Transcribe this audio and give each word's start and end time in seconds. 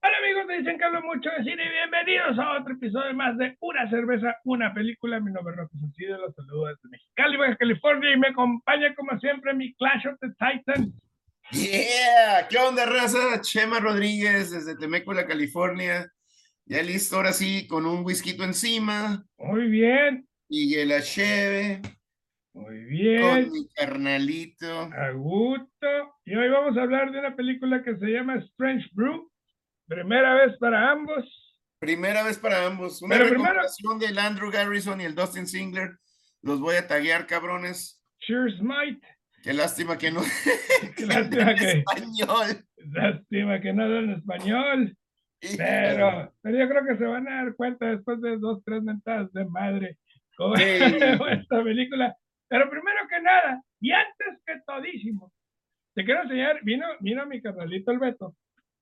Hola 0.00 0.16
amigos, 0.18 0.76
que 0.78 0.84
hablo 0.84 1.02
mucho 1.02 1.28
de 1.30 1.42
cine 1.42 1.64
y 1.64 1.68
bienvenidos 1.70 2.38
a 2.38 2.60
otro 2.60 2.74
episodio 2.74 3.12
más 3.14 3.36
de 3.36 3.56
Una 3.60 3.90
cerveza, 3.90 4.36
una 4.44 4.72
película. 4.72 5.18
Mi 5.18 5.32
nombre 5.32 5.54
es 5.54 5.58
Roque 5.58 5.74
los 6.20 6.34
saludo 6.36 6.66
desde 6.66 6.88
Mexicali, 6.88 7.36
Baja 7.36 7.56
California 7.56 8.12
y 8.12 8.18
me 8.18 8.28
acompaña 8.28 8.94
como 8.94 9.18
siempre 9.18 9.54
mi 9.54 9.74
Clash 9.74 10.06
of 10.06 10.18
the 10.20 10.28
Titans. 10.38 10.94
Yeah, 11.50 12.46
¿qué 12.48 12.58
onda 12.58 12.86
raza? 12.86 13.40
Chema 13.40 13.80
Rodríguez 13.80 14.52
desde 14.52 14.76
Temécula, 14.76 15.26
California. 15.26 16.06
Ya 16.64 16.80
listo 16.82 17.16
ahora 17.16 17.32
sí 17.32 17.66
con 17.66 17.84
un 17.84 18.04
whisky 18.04 18.40
encima. 18.40 19.24
Muy 19.36 19.68
bien. 19.68 20.28
Y 20.48 20.76
la 20.84 21.02
cheve. 21.02 21.82
Muy 22.54 22.84
bien. 22.84 23.20
Con 23.20 23.50
mi 23.50 23.68
carnalito. 23.70 24.90
A 24.92 25.10
gusto. 25.10 25.88
Y 26.24 26.36
hoy 26.36 26.48
vamos 26.50 26.76
a 26.76 26.82
hablar 26.82 27.10
de 27.10 27.18
una 27.18 27.34
película 27.34 27.82
que 27.82 27.96
se 27.96 28.06
llama 28.06 28.36
Strange 28.36 28.86
Brew. 28.92 29.27
Primera 29.88 30.34
vez 30.34 30.56
para 30.58 30.90
ambos. 30.90 31.24
Primera 31.80 32.22
vez 32.22 32.38
para 32.38 32.66
ambos. 32.66 33.02
Una 33.02 33.16
Pero 33.16 33.30
recomendación 33.30 33.98
del 33.98 34.18
Andrew 34.18 34.50
Garrison 34.50 35.00
y 35.00 35.04
el 35.04 35.14
Dustin 35.14 35.46
Singler. 35.46 35.96
Los 36.42 36.60
voy 36.60 36.76
a 36.76 36.86
taguear, 36.86 37.26
cabrones. 37.26 38.02
Cheers, 38.20 38.60
Mike. 38.60 39.06
Qué 39.42 39.52
lástima 39.52 39.96
que 39.96 40.10
no. 40.10 40.20
Qué 40.96 41.06
lástima 41.06 41.54
que. 41.54 41.70
español. 41.78 42.64
Lástima 42.76 43.60
que 43.60 43.72
no 43.72 43.84
hablan 43.84 44.10
español. 44.10 44.96
Pero, 45.56 46.32
pero 46.42 46.58
yo 46.58 46.68
creo 46.68 46.84
que 46.84 46.96
se 46.98 47.04
van 47.04 47.28
a 47.28 47.44
dar 47.44 47.54
cuenta 47.54 47.86
después 47.86 48.20
de 48.20 48.36
dos, 48.38 48.60
tres 48.64 48.82
mentadas 48.82 49.32
de 49.32 49.44
madre 49.44 49.96
con 50.36 50.56
Sí. 50.56 50.62
esta 51.30 51.62
película. 51.62 52.16
Pero 52.48 52.68
primero 52.70 52.98
que 53.08 53.20
nada, 53.20 53.62
y 53.80 53.92
antes 53.92 54.42
que 54.44 54.54
todísimo, 54.66 55.32
te 55.94 56.04
quiero 56.04 56.22
enseñar, 56.22 56.58
vino, 56.64 56.86
vino 57.00 57.24
mi 57.26 57.40
carnalito 57.40 57.92
el 57.92 57.98
Beto. 57.98 58.34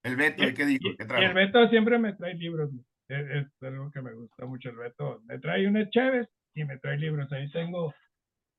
El 0.07 0.15
Beto, 0.15 0.45
¿qué 0.55 0.65
dijo? 0.65 0.89
¿Qué 0.97 1.07
Y 1.21 1.25
el? 1.25 1.35
Beto 1.35 1.69
siempre 1.69 1.99
me 1.99 2.13
trae 2.13 2.35
libros. 2.35 2.71
Es, 3.09 3.27
es 3.29 3.63
algo 3.63 3.91
que 3.91 4.01
me 4.01 4.13
gusta 4.15 4.47
mucho 4.47 4.71
el 4.71 4.77
Beto. 4.77 5.21
Me 5.27 5.41
trae 5.41 5.67
unas 5.67 5.91
cheves 5.91 6.29
y 6.55 6.65
me 6.65 6.79
trae 6.79 6.97
libros. 6.97 7.31
Ahí 7.33 7.51
tengo 7.51 7.93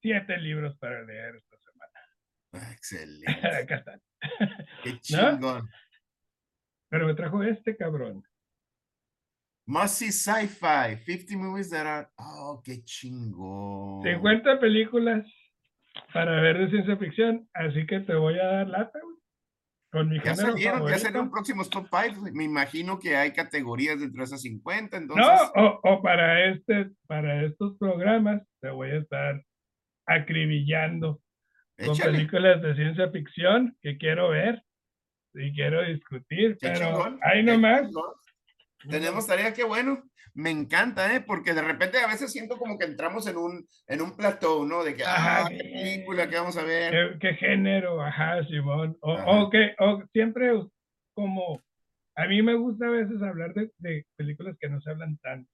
siete 0.02 0.38
libros 0.40 0.78
para 0.78 1.02
leer 1.04 1.38
esta 1.38 1.58
semana. 1.58 2.00
Ah, 2.52 2.72
Excelente. 2.74 3.48
Acá 3.64 3.76
están. 3.78 4.02
Qué 4.84 5.00
chingón. 5.00 5.70
Pero 6.90 7.08
me 7.08 7.14
trajo 7.14 7.42
este 7.44 7.78
cabrón. 7.78 8.24
Must 9.66 9.96
see 9.96 10.12
sci-fi. 10.12 10.98
50 11.06 11.38
movies 11.38 11.70
that 11.70 11.86
are. 11.86 12.10
Oh, 12.18 12.62
qué 12.62 12.84
chingón. 12.84 14.04
50 14.04 14.60
películas 14.60 15.26
para 16.14 16.42
ver 16.42 16.58
de 16.58 16.70
ciencia 16.72 16.98
ficción, 16.98 17.50
así 17.54 17.86
que 17.86 18.02
te 18.02 18.16
voy 18.16 18.38
a 18.38 18.46
dar 18.46 18.68
lata, 18.68 19.00
güey. 19.02 19.17
Con 19.92 20.10
mi 20.10 20.20
Ya 20.20 20.36
salieron, 20.36 20.88
ya 20.88 20.98
salieron 20.98 21.32
próximos 21.32 21.70
top 21.70 21.88
5. 21.90 22.30
Me 22.34 22.44
imagino 22.44 23.00
que 23.00 23.16
hay 23.16 23.32
categorías 23.32 24.00
dentro 24.00 24.20
de 24.20 24.26
esas 24.26 24.42
50. 24.42 24.98
Entonces, 24.98 25.26
No, 25.26 25.64
o, 25.64 25.80
o 25.84 26.02
para 26.02 26.46
este, 26.46 26.92
para 27.08 27.44
estos 27.46 27.78
programas 27.78 28.42
te 28.62 28.70
voy 28.70 28.90
a 28.92 28.98
estar 28.98 29.42
acribillando 30.06 31.22
con 31.86 31.98
películas 31.98 32.62
de 32.62 32.76
ciencia 32.76 33.10
ficción 33.12 33.78
que 33.82 33.98
quiero 33.98 34.30
ver 34.30 34.64
y 35.34 35.54
quiero 35.54 35.84
discutir, 35.84 36.58
pero 36.60 37.18
ahí 37.22 37.44
nomás. 37.44 37.90
Tenemos 38.90 39.26
tarea, 39.28 39.54
qué 39.54 39.64
bueno. 39.64 40.04
Me 40.34 40.52
encanta, 40.52 41.16
¿eh? 41.16 41.22
Porque 41.22 41.54
de 41.56 41.64
repente 41.64 41.98
a 41.98 42.08
veces 42.08 42.32
siento 42.32 42.58
como 42.58 42.78
que 42.78 42.86
entramos 42.86 43.26
en 43.28 43.38
un, 43.38 43.68
en 43.88 44.02
un 44.02 44.16
plató, 44.16 44.66
¿no? 44.66 44.84
De 44.84 44.96
que, 44.96 45.04
Ajá, 45.04 45.46
ah, 45.46 45.50
qué 45.50 45.58
película 45.58 46.30
que 46.30 46.36
vamos 46.36 46.56
a 46.58 46.64
ver. 46.64 46.92
¿Qué, 47.20 47.20
qué 47.30 47.34
género? 47.36 48.00
Ajá, 48.04 48.44
Simón. 48.46 48.96
O, 49.02 49.14
Ajá. 49.14 49.26
o 49.32 49.50
que 49.50 49.74
o 49.80 50.04
siempre 50.14 50.52
como 51.16 51.60
a 52.16 52.28
mí 52.28 52.42
me 52.44 52.54
gusta 52.56 52.86
a 52.86 52.92
veces 52.92 53.20
hablar 53.24 53.54
de, 53.56 53.72
de 53.80 54.06
películas 54.16 54.56
que 54.60 54.70
no 54.70 54.80
se 54.82 54.92
hablan 54.92 55.18
tanto, 55.18 55.50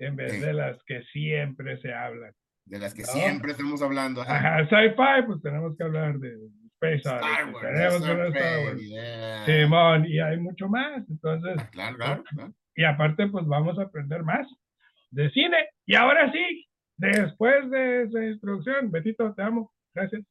en 0.00 0.16
vez 0.16 0.32
Sí. 0.32 0.40
de 0.40 0.52
las 0.52 0.82
que 0.84 1.02
siempre 1.12 1.80
se 1.80 1.92
hablan. 1.94 2.32
De 2.64 2.78
las 2.80 2.94
que 2.94 3.02
No. 3.02 3.08
siempre 3.08 3.52
estamos 3.52 3.80
hablando. 3.82 4.22
ajá. 4.22 4.36
Ajá, 4.36 4.64
sci-fi, 4.64 5.26
pues 5.26 5.40
tenemos 5.42 5.76
que 5.76 5.84
hablar 5.84 6.18
de 6.18 6.36
Space 6.80 6.96
Star 6.98 7.22
Odyssey, 7.22 7.52
Wars, 7.52 7.66
tenemos 7.66 7.94
Star 8.02 8.26
Star 8.26 8.64
Wars. 8.64 8.80
yeah. 8.82 9.44
Simón, 9.46 10.06
y 10.06 10.20
hay 10.20 10.36
mucho 10.38 10.68
más. 10.68 11.02
Entonces, 11.08 11.56
Ah, 11.58 11.68
Claro, 11.72 11.96
claro. 11.96 12.24
claro. 12.24 12.54
y 12.76 12.84
aparte, 12.84 13.26
pues 13.28 13.46
vamos 13.46 13.78
a 13.78 13.82
aprender 13.82 14.22
más 14.22 14.46
de 15.10 15.28
cine. 15.30 15.56
Y 15.86 15.94
ahora 15.96 16.30
sí, 16.32 16.66
después 16.96 17.68
de 17.70 18.04
esa 18.04 18.24
introducción, 18.24 18.90
Betito, 18.90 19.34
te 19.34 19.42
amo. 19.42 19.72
Gracias, 19.94 20.22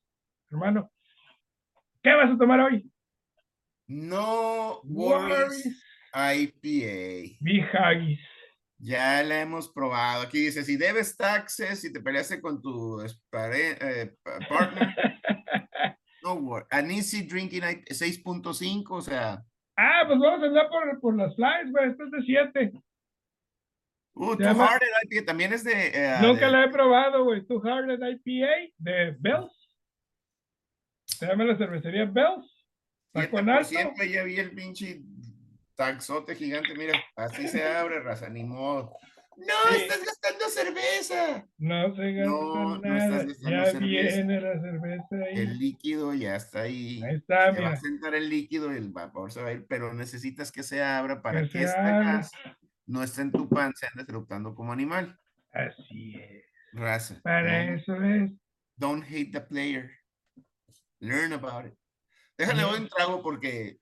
hermano. 0.51 0.89
¿Qué 2.01 2.13
vas 2.13 2.31
a 2.31 2.37
tomar 2.37 2.59
hoy? 2.61 2.89
No 3.87 4.81
worries 4.83 5.83
IPA. 6.13 7.37
Big 7.41 7.65
Haggis. 7.73 8.19
Ya 8.79 9.23
la 9.23 9.41
hemos 9.41 9.69
probado. 9.73 10.21
Aquí 10.23 10.39
dice, 10.39 10.63
si 10.63 10.77
debes 10.77 11.17
taxes, 11.17 11.81
si 11.81 11.91
te 11.91 11.99
peleaste 11.99 12.39
con 12.39 12.61
tu 12.61 13.01
eh, 13.01 13.07
pa- 14.23 14.39
partner, 14.47 14.95
An 16.71 16.91
easy 16.91 17.25
drinking 17.27 17.63
I- 17.63 17.83
6.5, 17.93 18.91
o 18.91 19.01
sea, 19.01 19.43
Ah, 19.79 20.01
pues 20.07 20.17
vamos 20.19 20.41
a 20.41 20.45
andar 20.47 20.69
por, 20.69 20.99
por 20.99 21.15
las 21.15 21.35
flies, 21.35 21.71
güey. 21.71 21.89
Esto 21.91 22.03
es 22.05 22.11
de 22.11 22.21
7. 22.23 22.71
uh, 24.15 24.35
Too 24.35 24.43
Hard 24.61 24.81
IPA 25.11 25.25
también 25.25 25.53
es 25.53 25.63
de... 25.63 25.71
eh, 25.93 26.17
Nunca 26.21 26.47
de- 26.47 26.51
la 26.51 26.63
he 26.65 26.69
probado, 26.69 27.23
güey. 27.23 27.45
Too 27.45 27.61
Hard 27.63 27.91
IPA 27.91 28.73
de 28.77 29.15
Bells. 29.19 29.69
Se 31.05 31.27
llama 31.27 31.43
la 31.45 31.57
cervecería 31.57 32.05
Bells. 32.05 32.65
Está 33.13 33.29
con 33.29 33.47
alto. 33.49 33.69
7%, 33.69 34.11
ya 34.11 34.23
vi 34.23 34.38
el 34.39 34.51
pinche 34.55 35.01
taxote 35.75 36.33
gigante, 36.35 36.73
mira, 36.75 36.99
así 37.15 37.47
se 37.47 37.63
abre, 37.63 37.99
raza, 37.99 38.29
ni 38.29 38.44
modo. 38.44 38.94
No, 39.37 39.53
Sí. 39.69 39.75
estás 39.83 40.03
gastando 40.03 40.49
cerveza. 40.49 41.47
No 41.59 41.95
se 41.95 42.11
gasta 42.13 42.29
No, 42.31 42.75
no 42.77 42.79
nada. 42.79 42.97
estás 43.05 43.27
gastando 43.27 43.49
ya 43.51 43.65
cerveza. 43.71 44.15
viene 44.15 44.41
la 44.41 44.59
cerveza 44.59 45.15
ahí. 45.15 45.35
El 45.37 45.59
líquido 45.59 46.13
ya 46.15 46.35
está 46.35 46.61
ahí. 46.61 47.01
Ahí 47.03 47.15
está, 47.15 47.53
Se 47.53 47.61
va 47.61 47.69
a 47.69 47.75
sentar 47.75 48.15
el 48.15 48.29
líquido 48.29 48.73
y 48.73 48.77
el 48.77 48.89
vapor 48.89 49.31
se 49.31 49.41
va 49.41 49.49
a 49.49 49.53
ir, 49.53 49.65
pero 49.69 49.93
necesitas 49.93 50.51
que 50.51 50.63
se 50.63 50.81
abra 50.83 51.21
para 51.21 51.47
Que 51.47 51.65
abra. 51.67 51.99
gas 52.03 52.31
no 52.87 53.03
esté 53.03 53.21
en 53.21 53.31
tu 53.31 53.47
panza 53.47 53.87
andes 53.91 54.09
eructando 54.09 54.55
como 54.55 54.73
animal. 54.73 55.17
Así 55.51 56.15
es. 56.19 56.43
Raza. 56.73 57.19
Para 57.23 57.65
no- 57.65 57.73
eso 57.75 58.03
es. 58.03 58.31
Don't 58.75 59.03
hate 59.07 59.31
the 59.31 59.41
player. 59.41 59.91
Learn 60.99 61.33
about 61.33 61.65
it. 61.67 61.73
Déjale 62.37 62.63
hoy 62.63 62.79
un 62.81 62.89
trago 62.89 63.21
porque. 63.21 63.77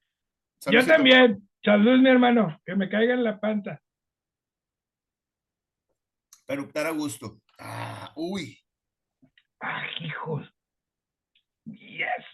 Yo 0.70 0.84
también. 0.86 1.48
Salud, 1.64 1.98
mi 2.00 2.10
hermano. 2.10 2.60
Que 2.64 2.74
me 2.76 2.88
caiga 2.88 3.14
en 3.14 3.24
la 3.24 3.40
panza. 3.40 3.80
Para 6.46 6.60
eructar 6.60 6.86
a 6.86 6.90
gusto. 6.90 7.40
Ah, 7.58 8.12
uy. 8.14 8.58
¡Ah, 9.60 9.84
hijos! 10.00 10.48
¡Yes! 11.64 12.24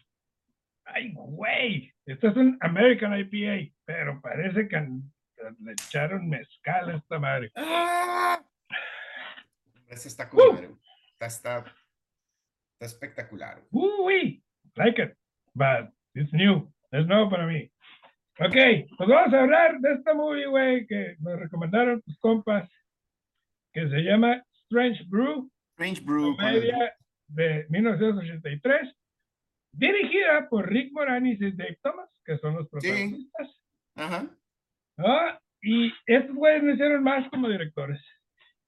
¡Ay, 0.85 1.13
güey! 1.15 1.91
Esto 2.05 2.29
es 2.29 2.37
un 2.37 2.59
American 2.61 3.19
IPA, 3.19 3.73
pero 3.87 4.21
parece 4.21 4.69
que 4.69 4.77
le 4.79 5.73
echaron 5.73 6.29
mezcal 6.29 6.91
a 6.91 6.97
esta 6.97 7.19
madre. 7.19 7.51
¡Ah! 7.57 8.45
Ese 9.89 10.09
está 10.09 10.29
Uh. 10.33 10.79
Está, 11.13 11.27
está, 11.27 11.59
está 12.73 12.87
espectacular. 12.87 13.63
¡Uy! 13.71 14.45
Like 14.75 15.03
it, 15.03 15.17
but 15.55 15.91
it's 16.15 16.33
new. 16.33 16.71
Es 16.91 17.07
nuevo 17.07 17.31
para 17.31 17.47
mí. 17.47 17.71
Ok, 18.39 18.57
pues 18.97 19.09
vamos 19.09 19.33
a 19.33 19.41
hablar 19.41 19.79
de 19.81 19.93
esta 19.93 20.13
movie, 20.13 20.47
güey, 20.47 20.87
que 20.87 21.17
me 21.21 21.37
recomendaron 21.37 22.03
tus 22.03 22.19
compas, 22.19 22.69
que 23.73 23.89
se 23.89 24.01
llama 24.03 24.43
Strange 24.65 25.05
Brew, 25.09 25.51
Strange 25.77 26.03
Brew. 26.03 26.37
comedia 26.37 26.95
de 27.29 27.67
1983, 27.71 28.95
dirigida 29.75 30.49
por 30.49 30.69
Rick 30.71 30.93
Moranis 30.93 31.41
y 31.41 31.51
Dave 31.53 31.79
Thomas, 31.83 32.09
que 32.25 32.37
son 32.39 32.55
los 32.57 32.69
protagonistas. 32.69 33.61
Ajá. 33.97 34.29
Ah, 34.99 35.39
y 35.63 35.93
estos 36.07 36.35
güeyes 36.37 36.63
no 36.63 36.73
hicieron 36.75 37.03
más 37.03 37.29
como 37.31 37.49
directores. 37.49 38.01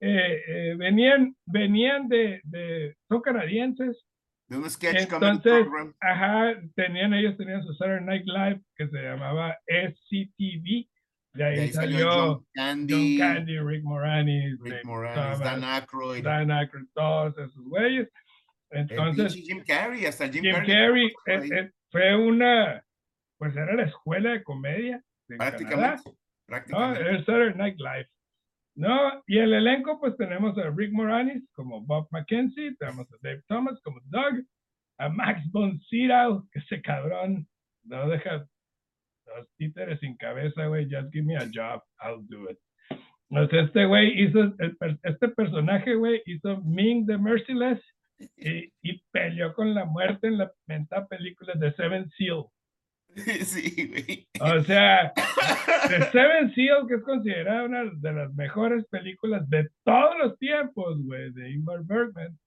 Eh, 0.01 0.43
eh, 0.47 0.75
venían, 0.77 1.35
venían 1.47 2.09
de, 2.09 2.41
de, 2.45 2.97
son 3.09 3.21
canadienses, 3.23 4.05
De 4.49 4.59
un 4.59 4.69
sketch 4.69 5.03
entonces, 5.03 5.65
program. 5.65 5.95
ajá, 6.01 6.61
tenían, 6.75 7.15
ellos 7.15 7.37
tenían 7.37 7.63
su 7.63 7.73
Saturday 7.75 8.05
Night 8.05 8.27
Live 8.27 8.61
que 8.77 8.89
se 8.89 9.03
llamaba 9.03 9.57
SCTV, 9.67 10.89
de 11.35 11.45
ahí, 11.45 11.57
De 11.57 11.63
ahí 11.63 11.73
salió 11.73 11.99
salió 11.99 12.11
John 12.11 12.35
John 12.35 12.47
Candy, 12.55 13.19
Candy, 13.19 13.59
Rick 13.59 13.85
Moranis, 13.85 14.59
Rick 14.61 14.85
Moranis, 14.85 15.39
Dan 15.41 15.61
Thomas, 15.61 15.83
Aykroyd. 15.83 16.25
Dan 16.25 16.51
Aykroyd, 16.51 16.87
todos 16.95 17.39
esos 17.39 17.65
güeyes. 17.65 18.09
Entonces, 18.71 19.35
Jim 19.35 19.63
Carrey, 19.67 20.07
hasta 20.07 20.29
Jim, 20.29 20.43
Jim 20.43 20.55
Carrey. 20.55 21.13
Carrey 21.25 21.71
fue 21.91 22.17
una, 22.17 22.85
pues 23.39 23.57
era 23.57 23.75
la 23.75 23.85
escuela 23.85 24.31
de 24.31 24.43
comedia 24.43 25.03
de 25.29 25.37
Canadá. 25.37 25.57
prácticamente. 25.59 26.03
¿no? 26.11 26.17
prácticamente. 26.47 27.11
El 27.11 27.25
Saturday 27.25 27.55
Night 27.55 27.79
Live. 27.79 28.09
¿No? 28.77 29.23
Y 29.29 29.39
el 29.39 29.53
elenco, 29.53 30.01
pues 30.01 30.17
tenemos 30.17 30.59
a 30.59 30.71
Rick 30.71 30.93
Moranis 30.93 31.49
como 31.53 31.81
Bob 31.81 32.09
McKenzie, 32.11 32.75
tenemos 32.77 33.07
a 33.13 33.17
Dave 33.23 33.43
Thomas 33.47 33.81
como 33.83 34.01
Doug, 34.07 34.45
a 34.99 35.09
Max 35.09 35.41
von 35.53 35.81
Sydow, 35.83 36.49
que 36.51 36.59
ese 36.59 36.83
cabrón 36.83 37.47
no 37.85 38.09
deja, 38.09 38.47
los 39.27 39.49
títeres 39.57 40.01
sin 40.01 40.17
cabeza, 40.17 40.67
güey, 40.67 40.89
just 40.91 41.13
give 41.13 41.25
me 41.25 41.37
a 41.37 41.49
job, 41.53 41.83
I'll 42.01 42.25
do 42.29 42.51
it. 42.51 42.59
Sea, 43.51 43.63
este 43.63 43.85
güey 43.87 44.23
hizo, 44.23 44.55
este 45.03 45.29
personaje, 45.29 45.95
güey, 45.95 46.23
hizo 46.27 46.61
Ming 46.63 47.07
the 47.07 47.19
Merciless 47.19 47.81
y, 48.37 48.73
y, 48.83 49.03
peleó 49.11 49.53
con 49.55 49.75
la 49.75 49.85
muerte 49.87 50.29
en 50.29 50.39
la 50.39 50.53
mentada 50.67 51.07
película 51.09 51.55
de 51.55 51.73
Seven 51.73 52.09
Seal. 52.11 52.45
Sí, 53.45 53.89
güey. 53.89 54.29
O 54.41 54.63
sea, 54.65 55.13
The 55.89 56.11
Seven 56.13 56.55
Seal, 56.55 56.87
que 56.87 56.95
es 56.95 57.03
considerada 57.03 57.65
una 57.65 57.85
de 57.85 58.13
las 58.13 58.35
mejores 58.35 58.85
películas 58.87 59.49
de 59.49 59.69
todos 59.85 60.17
los 60.19 60.39
tiempos, 60.39 61.03
güey, 61.05 61.33
de 61.33 61.51
Ingmar 61.51 61.83
Bergman. 61.85 62.39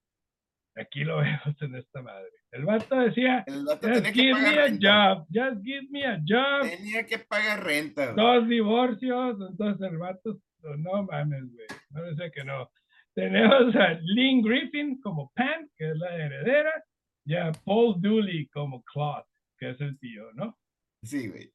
Aquí 0.80 1.04
lo 1.04 1.18
vemos 1.22 1.62
en 1.62 1.76
esta 1.76 2.02
madre. 2.02 2.30
El 2.52 2.66
vato 2.66 2.96
decía, 2.96 3.44
just 3.48 4.06
give 4.14 4.40
me 4.40 4.60
a 4.60 4.70
job, 4.70 5.26
just 5.34 5.64
give 5.64 5.88
me 5.90 6.06
a 6.06 6.20
job. 6.26 6.70
Tenía 6.70 7.06
que 7.06 7.20
pagar 7.20 7.64
renta. 7.64 8.14
Güey. 8.14 8.16
Dos 8.16 8.48
divorcios, 8.48 9.38
entonces 9.50 9.92
el 9.92 9.98
vato, 9.98 10.40
no 10.78 11.04
mames, 11.04 11.44
güey, 11.52 11.68
no 11.90 12.04
decía 12.04 12.32
que 12.32 12.44
no. 12.44 12.72
Tenemos 13.14 13.76
a 13.76 14.00
Lynn 14.02 14.42
Griffin 14.44 15.02
como 15.02 15.32
Pam, 15.36 15.68
que 15.76 15.90
es 15.90 15.98
la 15.98 16.16
heredera, 16.16 16.84
y 17.26 17.36
a 17.36 17.52
Paul 17.66 18.00
Dooley 18.00 18.48
como 18.48 18.84
Claude, 18.84 19.26
que 19.58 19.72
es 19.72 19.82
el 19.82 19.98
tío, 20.00 20.32
¿no? 20.34 20.58
Sí, 21.04 21.28
güey. 21.28 21.52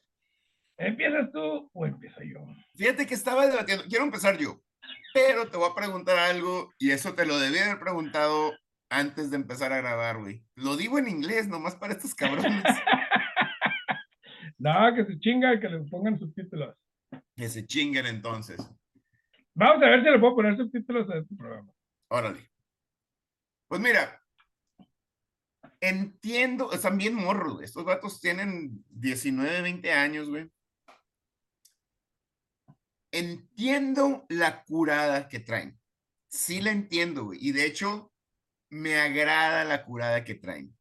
¿Empiezas 0.77 1.31
tú 1.33 1.71
o 1.73 1.87
empiezo 1.87 2.21
yo? 2.23 2.41
Fíjate 2.75 3.07
que 3.07 3.15
estaba 3.15 3.47
debatiendo, 3.47 3.85
quiero 3.89 4.05
empezar 4.05 4.37
yo, 4.37 4.61
pero 5.15 5.49
te 5.49 5.57
voy 5.57 5.71
a 5.71 5.75
preguntar 5.75 6.19
algo 6.19 6.73
y 6.79 6.91
eso 6.91 7.15
te 7.15 7.27
lo 7.27 7.39
debí 7.39 7.59
haber 7.59 7.79
preguntado 7.79 8.53
antes 8.93 9.31
de 9.31 9.37
empezar 9.37 9.73
a 9.73 9.79
grabar, 9.79 10.19
güey. 10.19 10.45
Lo 10.55 10.77
digo 10.77 10.99
en 10.99 11.09
inglés, 11.09 11.49
nomás 11.49 11.75
para 11.75 11.95
estos 11.95 12.15
cabrones. 12.15 12.63
no, 14.59 14.95
que 14.95 15.07
se 15.07 15.19
chinga, 15.19 15.59
que 15.59 15.69
le 15.69 15.81
pongan 15.89 16.19
subtítulos. 16.19 16.77
Que 17.35 17.49
se 17.49 17.67
chinguen 17.67 18.07
entonces. 18.07 18.59
Vamos 19.55 19.83
a 19.83 19.87
ver 19.89 20.05
si 20.05 20.11
le 20.11 20.19
puedo 20.19 20.37
poner 20.37 20.57
subtítulos 20.57 21.09
a 21.09 21.19
este 21.19 21.35
programa. 21.35 21.73
Órale. 22.09 22.51
Pues 23.67 23.81
mira, 23.81 24.23
entiendo, 25.81 26.71
están 26.73 26.99
bien 26.99 27.15
morros, 27.15 27.55
güey. 27.55 27.65
Estos 27.65 27.85
vatos 27.85 28.21
tienen 28.21 28.85
19, 28.91 29.63
20 29.63 29.93
años, 29.93 30.29
güey. 30.29 30.51
Entiendo 33.11 34.27
la 34.29 34.65
curada 34.65 35.29
que 35.29 35.41
traen. 35.41 35.79
Sí 36.29 36.61
la 36.61 36.71
entiendo, 36.71 37.25
güey. 37.25 37.39
Y 37.43 37.53
de 37.53 37.67
hecho, 37.67 38.12
me 38.73 38.97
agrada 38.97 39.65
la 39.65 39.85
curada 39.85 40.25
que 40.25 40.35
traen. 40.35 40.75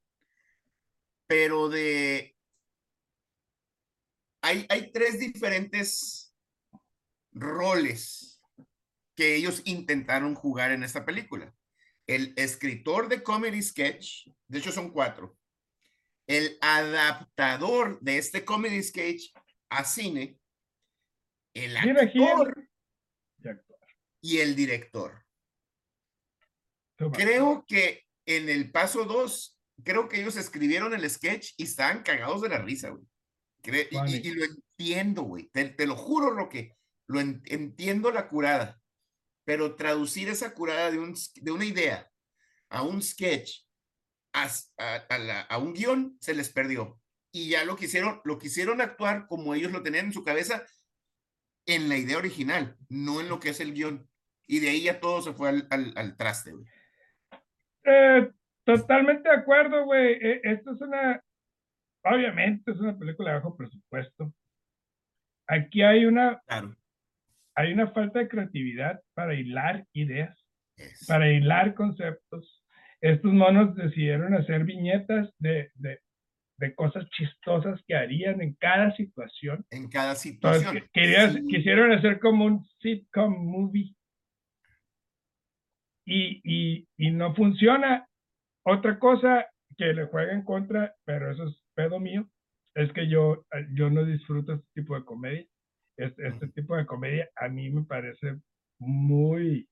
Pero 1.28 1.68
de... 1.68 2.38
Hay, 4.42 4.66
hay 4.70 4.92
tres 4.92 5.20
diferentes 5.20 6.34
roles 7.34 8.42
que 9.16 9.36
ellos 9.36 9.62
intentaron 9.66 10.36
jugar 10.36 10.72
en 10.72 10.84
esta 10.84 11.06
película. 11.06 11.54
El 12.08 12.34
escritor 12.38 13.10
de 13.10 13.24
comedy 13.24 13.62
sketch, 13.62 14.28
de 14.48 14.60
hecho 14.60 14.72
son 14.72 14.92
cuatro. 14.92 15.38
El 16.28 16.58
adaptador 16.62 18.00
de 18.00 18.18
este 18.18 18.46
comedy 18.46 18.82
sketch 18.82 19.34
a 19.70 19.84
cine. 19.84 20.40
El 21.54 21.76
actor 21.76 22.70
y 24.22 24.40
el 24.40 24.56
director. 24.56 25.26
Creo 27.12 27.66
que 27.68 28.04
en 28.26 28.50
el 28.50 28.72
paso 28.72 29.06
2, 29.06 29.60
creo 29.84 30.08
que 30.08 30.22
ellos 30.22 30.36
escribieron 30.38 30.94
el 30.94 31.10
sketch 31.10 31.54
y 31.58 31.64
estaban 31.64 32.04
cagados 32.04 32.42
de 32.42 32.50
la 32.50 32.60
risa, 32.60 32.90
güey. 32.90 33.04
Y, 33.92 34.28
y, 34.28 34.32
lo 34.32 34.44
entiendo, 34.44 35.24
güey. 35.24 35.50
Te, 35.50 35.86
lo 35.86 35.96
juro, 35.96 36.32
lo 36.32 36.50
que 36.50 36.76
lo 37.08 37.20
entiendo 37.20 38.12
la 38.12 38.28
curada. 38.28 38.80
Pero 39.44 39.76
traducir 39.76 40.30
esa 40.30 40.54
curada 40.54 40.92
de, 40.92 41.00
un, 41.00 41.16
de 41.36 41.52
una 41.52 41.66
idea 41.66 42.10
a 42.70 42.84
un 42.84 43.02
sketch, 43.02 43.66
a, 44.34 44.50
a, 44.78 45.42
a, 45.42 45.58
un 45.58 45.74
guion, 45.74 46.18
se 46.22 46.34
les 46.34 46.50
perdió. 46.50 47.00
Y 47.32 47.50
ya 47.50 47.64
lo 47.66 47.76
quisieron, 47.76 48.22
lo 48.24 48.38
quisieron 48.38 48.82
actuar 48.82 49.28
como 49.28 49.54
ellos 49.54 49.72
lo 49.72 49.84
tenían 49.84 50.08
en 50.08 50.14
su 50.14 50.24
cabeza 50.24 50.66
en 51.66 51.90
la 51.90 51.98
idea 51.98 52.18
original, 52.18 52.76
no 52.90 53.22
en 53.22 53.30
lo 53.30 53.40
que 53.40 53.50
es 53.50 53.60
el 53.60 53.74
guion. 53.74 54.10
Y 54.48 54.60
de 54.60 54.70
ahí 54.70 54.84
ya 54.84 55.00
todo 55.00 55.22
se 55.22 55.34
fue 55.34 55.50
al, 55.50 55.68
al, 55.70 55.94
al 55.96 56.18
traste, 56.18 56.52
güey. 56.52 56.66
Eh, 57.84 58.30
totalmente 58.64 59.30
de 59.30 59.36
acuerdo, 59.36 59.86
güey. 59.86 60.14
E, 60.14 60.42
esto 60.44 60.74
es 60.74 60.82
una, 60.82 61.22
obviamente 62.04 62.72
es 62.72 62.80
una 62.80 62.98
película 62.98 63.32
de 63.32 63.36
bajo 63.38 63.56
presupuesto. 63.56 64.34
Aquí 65.48 65.82
hay 65.82 66.06
una, 66.06 66.42
hay 67.56 67.74
una 67.74 67.92
falta 67.92 68.20
de 68.20 68.28
creatividad 68.28 69.02
para 69.14 69.34
hilar 69.34 69.86
ideas, 69.94 70.38
para 71.08 71.30
hilar 71.30 71.74
conceptos. 71.74 72.64
Estos 73.02 73.34
monos 73.34 73.76
decidieron 73.76 74.34
hacer 74.36 74.64
viñetas 74.64 75.30
de, 75.40 75.72
de, 75.76 76.00
de, 76.58 76.76
cosas 76.76 77.10
chistosas 77.10 77.82
que 77.88 77.96
harían 77.96 78.42
en 78.42 78.54
cada 78.54 78.96
situación. 78.96 79.66
En 79.72 79.90
cada 79.90 80.16
situación. 80.16 80.84
Quisieron 80.94 81.92
hacer 81.92 82.20
como 82.20 82.46
un 82.46 82.64
sitcom 82.80 83.34
movie 83.44 83.96
y, 86.06 86.42
y, 86.44 86.88
y 86.98 87.12
no 87.12 87.34
funciona. 87.36 88.08
Otra 88.64 89.00
cosa 89.00 89.48
que 89.78 89.94
le 89.94 90.06
juega 90.06 90.34
en 90.34 90.44
contra, 90.44 90.94
pero 91.06 91.32
eso 91.32 91.46
es 91.48 91.62
pedo 91.74 92.00
mío, 92.00 92.28
es 92.76 92.92
que 92.94 93.08
yo, 93.08 93.46
yo 93.74 93.90
no 93.90 94.06
disfruto 94.06 94.54
este 94.54 94.68
tipo 94.76 94.96
de 94.96 95.06
comedia. 95.06 95.46
Este, 95.98 96.28
este 96.28 96.48
tipo 96.50 96.76
de 96.76 96.86
comedia 96.86 97.30
a 97.36 97.48
mí 97.48 97.70
me 97.70 97.84
parece 97.84 98.38
muy, 98.80 99.68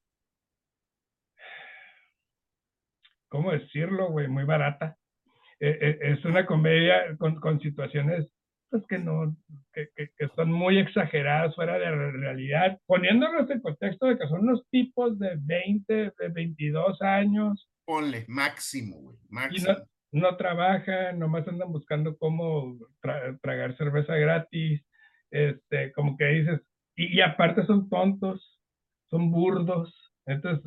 ¿cómo 3.30 3.52
decirlo, 3.52 4.10
güey? 4.12 4.28
Muy 4.28 4.44
barata. 4.44 4.98
E, 5.60 5.70
e, 5.70 6.12
es 6.14 6.24
una 6.26 6.46
comedia 6.46 7.16
con, 7.18 7.40
con 7.40 7.60
situaciones 7.60 8.32
pues, 8.70 8.84
que 8.88 8.98
no, 8.98 9.36
que, 9.74 9.90
que, 9.96 10.10
que, 10.18 10.28
son 10.36 10.52
muy 10.52 10.78
exageradas, 10.78 11.56
fuera 11.56 11.80
de 11.80 11.86
la 11.86 12.12
realidad, 12.12 12.80
poniéndonos 12.86 13.50
en 13.50 13.62
contexto 13.62 14.08
de 14.08 14.18
que 14.18 14.28
son 14.28 14.42
unos 14.42 14.68
tipos 14.70 15.18
de 15.20 15.38
20, 15.40 15.94
de 15.94 16.30
22 16.30 17.02
años. 17.02 17.70
Ponle, 17.86 18.26
máximo, 18.28 18.98
güey, 18.98 19.18
máximo. 19.30 19.72
Y 20.12 20.20
no, 20.20 20.30
no, 20.30 20.38
trabajan, 20.38 21.20
nomás 21.20 21.48
andan 21.48 21.72
buscando 21.72 22.18
cómo 22.18 22.78
tragar 23.42 23.76
cerveza 23.78 24.16
gratis, 24.16 24.82
este, 25.32 25.92
como 25.94 26.18
que 26.18 26.26
dices, 26.26 26.62
y, 26.96 27.18
y 27.18 27.22
aparte 27.22 27.66
son 27.66 27.90
tontos, 27.90 28.60
son 29.10 29.32
burdos, 29.32 30.14
entonces 30.26 30.64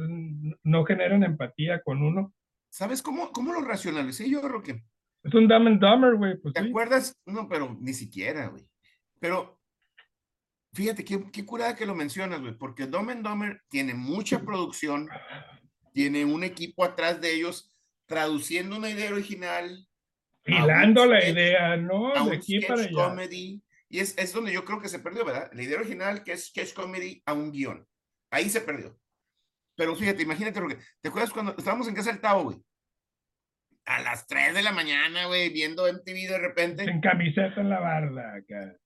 no 0.65 0.85
generan 0.85 1.23
empatía 1.23 1.83
con 1.83 2.03
uno. 2.03 2.35
¿Sabes 2.69 3.03
cómo, 3.03 3.31
cómo 3.33 3.53
lo 3.53 3.61
racionalicé 3.61 4.29
yo, 4.29 4.49
Roque? 4.49 4.83
Es 5.23 5.35
un 5.35 5.47
Dumb 5.47 5.67
and 5.69 5.81
Dumber, 5.81 6.15
güey. 6.17 6.37
Pues, 6.37 6.55
¿Te 6.55 6.61
acuerdas? 6.61 7.17
No, 7.27 7.49
pero 7.49 7.77
ni 7.81 7.95
siquiera, 7.95 8.49
güey. 8.49 8.65
Pero 9.21 9.61
fíjate 10.73 11.05
qué, 11.05 11.31
qué 11.31 11.45
curada 11.45 11.77
que 11.77 11.87
lo 11.87 11.95
mencionas, 11.95 12.41
güey, 12.41 12.57
porque 12.57 12.87
Dumb 12.87 13.11
and 13.11 13.27
Dumber 13.27 13.61
tiene 13.69 13.95
mucha 13.95 14.41
producción, 14.41 15.09
tiene 15.93 16.25
un 16.25 16.43
equipo 16.43 16.85
atrás 16.85 17.21
de 17.21 17.35
ellos 17.35 17.73
traduciendo 18.07 18.77
una 18.77 18.91
idea 18.91 19.11
original. 19.11 19.87
Hilando 20.45 21.07
la 21.07 21.29
idea, 21.29 21.77
¿no? 21.77 22.15
A 22.15 22.29
de 22.29 22.37
aquí 22.37 22.61
para 22.61 22.83
allá. 22.83 22.93
comedy. 22.93 23.63
Y 23.89 24.01
es, 24.01 24.17
es 24.19 24.33
donde 24.33 24.53
yo 24.53 24.65
creo 24.65 24.81
que 24.81 24.89
se 24.89 24.99
perdió, 24.99 25.25
¿verdad? 25.25 25.51
La 25.53 25.63
idea 25.63 25.79
original, 25.79 26.25
que 26.25 26.33
es 26.33 26.47
sketch 26.47 26.73
comedy, 26.73 27.23
a 27.27 27.33
un 27.33 27.53
guion. 27.53 27.87
Ahí 28.31 28.49
se 28.49 28.61
perdió. 28.61 28.99
Pero 29.77 29.95
fíjate, 29.95 30.23
imagínate 30.23 30.61
lo 30.61 30.69
que. 30.69 30.79
¿Te 31.01 31.09
acuerdas 31.09 31.31
cuando 31.31 31.55
estábamos 31.57 31.87
en 31.89 31.95
casa 31.95 32.11
del 32.11 32.21
Tavo, 32.21 32.45
güey? 32.45 32.59
A 33.85 34.01
las 34.01 34.27
3 34.27 34.55
de 34.55 34.63
la 34.63 34.73
mañana, 34.73 35.27
güey, 35.27 35.51
viendo 35.51 35.87
MTV 35.87 36.29
de 36.29 36.39
repente. 36.39 36.85
En 36.85 37.01
camiseta 37.01 37.61
en 37.61 37.71
la 37.71 37.81
barda, 37.81 38.37
acá. 38.37 38.77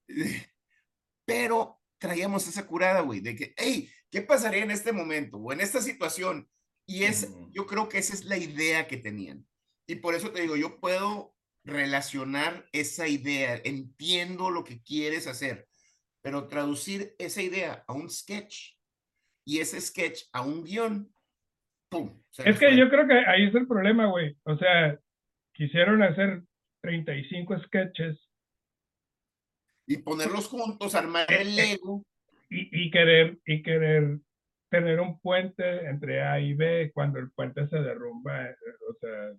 Pero 1.27 1.81
traíamos 1.99 2.47
esa 2.47 2.67
curada, 2.67 3.01
güey, 3.01 3.21
de 3.21 3.37
que, 3.37 3.55
hey, 3.57 3.91
¿qué 4.11 4.23
pasaría 4.23 4.63
en 4.63 4.71
este 4.71 4.93
momento 4.93 5.39
o 5.39 5.53
en 5.53 5.61
esta 5.61 5.81
situación? 5.81 6.49
Y 6.87 7.05
es, 7.05 7.33
yo 7.51 7.67
creo 7.67 7.89
que 7.89 7.99
esa 7.99 8.15
es 8.15 8.25
la 8.25 8.37
idea 8.37 8.87
que 8.87 8.97
tenían. 8.97 9.47
Y 9.87 9.97
por 9.97 10.15
eso 10.15 10.31
te 10.31 10.43
digo, 10.43 10.57
yo 10.57 10.81
puedo 10.81 11.37
relacionar 11.65 12.69
esa 12.73 13.09
idea, 13.09 13.61
entiendo 13.65 14.51
lo 14.51 14.63
que 14.63 14.83
quieres 14.83 15.27
hacer, 15.27 15.69
pero 16.23 16.47
traducir 16.47 17.15
esa 17.19 17.43
idea 17.43 17.85
a 17.89 17.93
un 17.93 18.09
sketch 18.09 18.77
y 19.45 19.59
ese 19.59 19.81
sketch 19.81 20.23
a 20.33 20.43
un 20.43 20.65
guion, 20.65 21.13
es 22.39 22.59
que 22.59 22.77
yo 22.77 22.89
creo 22.89 23.07
que 23.07 23.15
ahí 23.15 23.47
es 23.47 23.55
el 23.55 23.67
problema, 23.67 24.07
güey. 24.07 24.37
O 24.45 24.57
sea, 24.57 24.99
quisieron 25.53 26.03
hacer 26.03 26.43
35 26.83 27.59
sketches. 27.61 28.29
Y 29.87 29.99
ponerlos 29.99 30.49
juntos, 30.49 30.95
armar 30.95 31.31
el 31.33 31.49
eh, 31.49 31.51
eh, 31.51 31.55
Lego. 31.55 32.05
Y, 32.49 32.87
y, 32.87 32.91
querer, 32.91 33.39
y 33.45 33.63
querer 33.63 34.19
tener 34.71 35.01
un 35.01 35.19
puente 35.21 35.87
entre 35.87 36.23
A 36.23 36.41
y 36.41 36.55
B 36.55 36.91
cuando 36.93 37.19
el 37.19 37.31
puente 37.31 37.67
se 37.69 37.79
derrumba. 37.79 38.49
O 38.89 38.95
sea, 39.01 39.33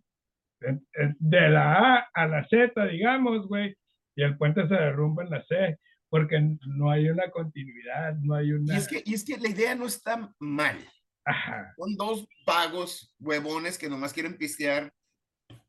de 1.20 1.50
la 1.50 1.74
A 1.74 2.10
a 2.14 2.28
la 2.28 2.48
Z, 2.48 2.86
digamos, 2.88 3.48
güey. 3.48 3.76
y 4.16 4.24
el 4.24 4.38
puente 4.38 4.68
se 4.68 4.74
derrumba 4.74 5.24
en 5.24 5.30
la 5.30 5.44
C, 5.46 5.78
porque 6.10 6.42
no 6.66 6.90
hay 6.90 7.10
una 7.10 7.30
continuidad, 7.30 8.16
no 8.16 8.34
hay 8.34 8.52
una... 8.52 8.74
Y 8.74 8.78
es 8.78 8.88
que, 8.88 9.04
y 9.06 9.14
es 9.14 9.24
que 9.24 9.38
la 9.38 9.50
idea 9.50 9.76
no 9.76 9.86
está 9.86 10.34
mal. 10.40 10.78
Ajá. 11.28 11.74
Son 11.78 11.96
dos 11.98 12.26
vagos 12.46 13.14
huevones 13.20 13.78
que 13.78 13.90
nomás 13.90 14.14
quieren 14.14 14.38
pistear. 14.38 14.94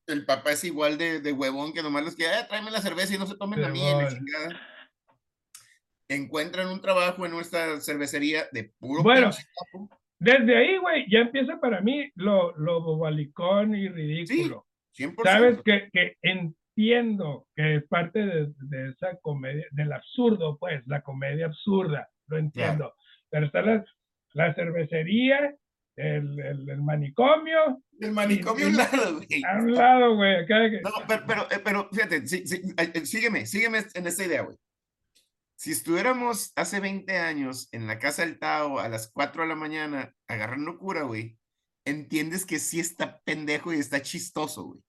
El 0.06 0.24
papá 0.24 0.52
es 0.52 0.62
igual 0.62 0.96
de, 0.96 1.20
de 1.20 1.32
huevón 1.32 1.72
que 1.72 1.82
nomás 1.82 2.04
les 2.04 2.14
quiere, 2.14 2.34
ah, 2.34 2.46
tráeme 2.46 2.70
la 2.70 2.80
cerveza 2.80 3.14
y 3.14 3.18
no 3.18 3.26
se 3.26 3.36
tomen 3.36 3.60
la 3.60 3.72
chingada. 3.72 4.60
Encuentran 6.08 6.68
un 6.68 6.80
trabajo 6.80 7.26
en 7.26 7.32
nuestra 7.32 7.80
cervecería 7.80 8.44
de 8.52 8.72
puro 8.78 9.02
Bueno. 9.02 9.30
Desde 10.20 10.56
ahí, 10.56 10.78
güey, 10.78 11.06
ya 11.10 11.20
empieza 11.20 11.60
para 11.60 11.80
mí 11.80 12.10
lo, 12.14 12.56
lo 12.56 12.80
bobalicón 12.80 13.74
y 13.74 13.88
ridículo. 13.88 14.66
100%. 14.96 15.22
Sabes 15.22 15.62
que, 15.64 15.88
que 15.92 16.16
entiendo 16.22 17.46
que 17.54 17.76
es 17.76 17.84
parte 17.88 18.24
de, 18.24 18.52
de 18.56 18.90
esa 18.90 19.16
comedia, 19.20 19.66
del 19.72 19.92
absurdo, 19.92 20.56
pues, 20.58 20.84
la 20.86 21.02
comedia 21.02 21.46
absurda, 21.46 22.08
lo 22.26 22.38
entiendo. 22.38 22.94
Pero 23.30 23.46
está 23.46 23.62
la, 23.62 23.84
la 24.38 24.54
cervecería, 24.54 25.52
el, 25.96 26.38
el, 26.38 26.70
el 26.70 26.80
manicomio, 26.80 27.82
El 28.00 28.12
manicomio 28.12 28.66
a 28.66 28.68
un 28.68 28.76
lado, 28.76 29.16
güey. 29.16 29.42
a 29.44 29.58
un 29.58 29.74
lado, 29.74 30.14
güey, 30.14 30.46
No, 30.80 30.90
pero, 31.08 31.24
pero, 31.26 31.42
eh, 31.50 31.60
pero 31.62 31.88
fíjate, 31.92 32.26
sí, 32.28 32.46
sí, 32.46 32.62
eh, 32.78 32.92
eh, 32.94 33.04
sígueme, 33.04 33.46
sígueme 33.46 33.84
en 33.94 34.06
esta 34.06 34.24
idea, 34.24 34.42
güey. 34.42 34.56
Si 35.56 35.72
estuviéramos 35.72 36.52
hace 36.54 36.78
20 36.78 37.18
años 37.18 37.68
en 37.72 37.88
la 37.88 37.98
casa 37.98 38.24
del 38.24 38.38
Tao 38.38 38.78
a 38.78 38.88
las 38.88 39.10
4 39.10 39.42
de 39.42 39.48
la 39.48 39.56
mañana 39.56 40.14
agarrando 40.28 40.78
cura, 40.78 41.02
güey, 41.02 41.36
entiendes 41.84 42.46
que 42.46 42.60
sí 42.60 42.78
está 42.78 43.18
pendejo 43.24 43.72
y 43.72 43.80
está 43.80 44.00
chistoso, 44.00 44.66
güey. 44.66 44.80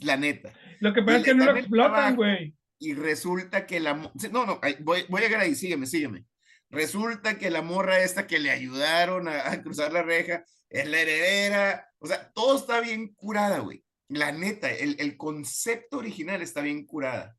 La 0.00 0.18
neta. 0.18 0.52
Lo 0.80 0.92
que 0.92 1.00
pasa 1.00 1.18
es 1.18 1.24
que 1.24 1.34
no 1.34 1.46
lo 1.46 1.56
explotan, 1.56 2.16
güey. 2.16 2.54
Y 2.78 2.92
resulta 2.92 3.64
que 3.64 3.80
la... 3.80 3.94
No, 4.30 4.44
no, 4.44 4.60
voy, 4.80 5.06
voy 5.08 5.22
a 5.22 5.24
llegar 5.24 5.40
ahí, 5.40 5.54
sígueme, 5.54 5.86
sígueme. 5.86 6.26
Resulta 6.74 7.38
que 7.38 7.50
la 7.50 7.62
morra 7.62 8.02
esta 8.02 8.26
que 8.26 8.38
le 8.38 8.50
ayudaron 8.50 9.28
a, 9.28 9.50
a 9.50 9.62
cruzar 9.62 9.92
la 9.92 10.02
reja 10.02 10.44
es 10.68 10.86
la 10.86 11.00
heredera. 11.00 11.88
O 11.98 12.06
sea, 12.06 12.30
todo 12.32 12.58
está 12.58 12.80
bien 12.80 13.14
curada, 13.14 13.60
güey. 13.60 13.84
La 14.08 14.32
neta, 14.32 14.70
el, 14.70 14.96
el 14.98 15.16
concepto 15.16 15.98
original 15.98 16.42
está 16.42 16.60
bien 16.60 16.84
curada. 16.84 17.38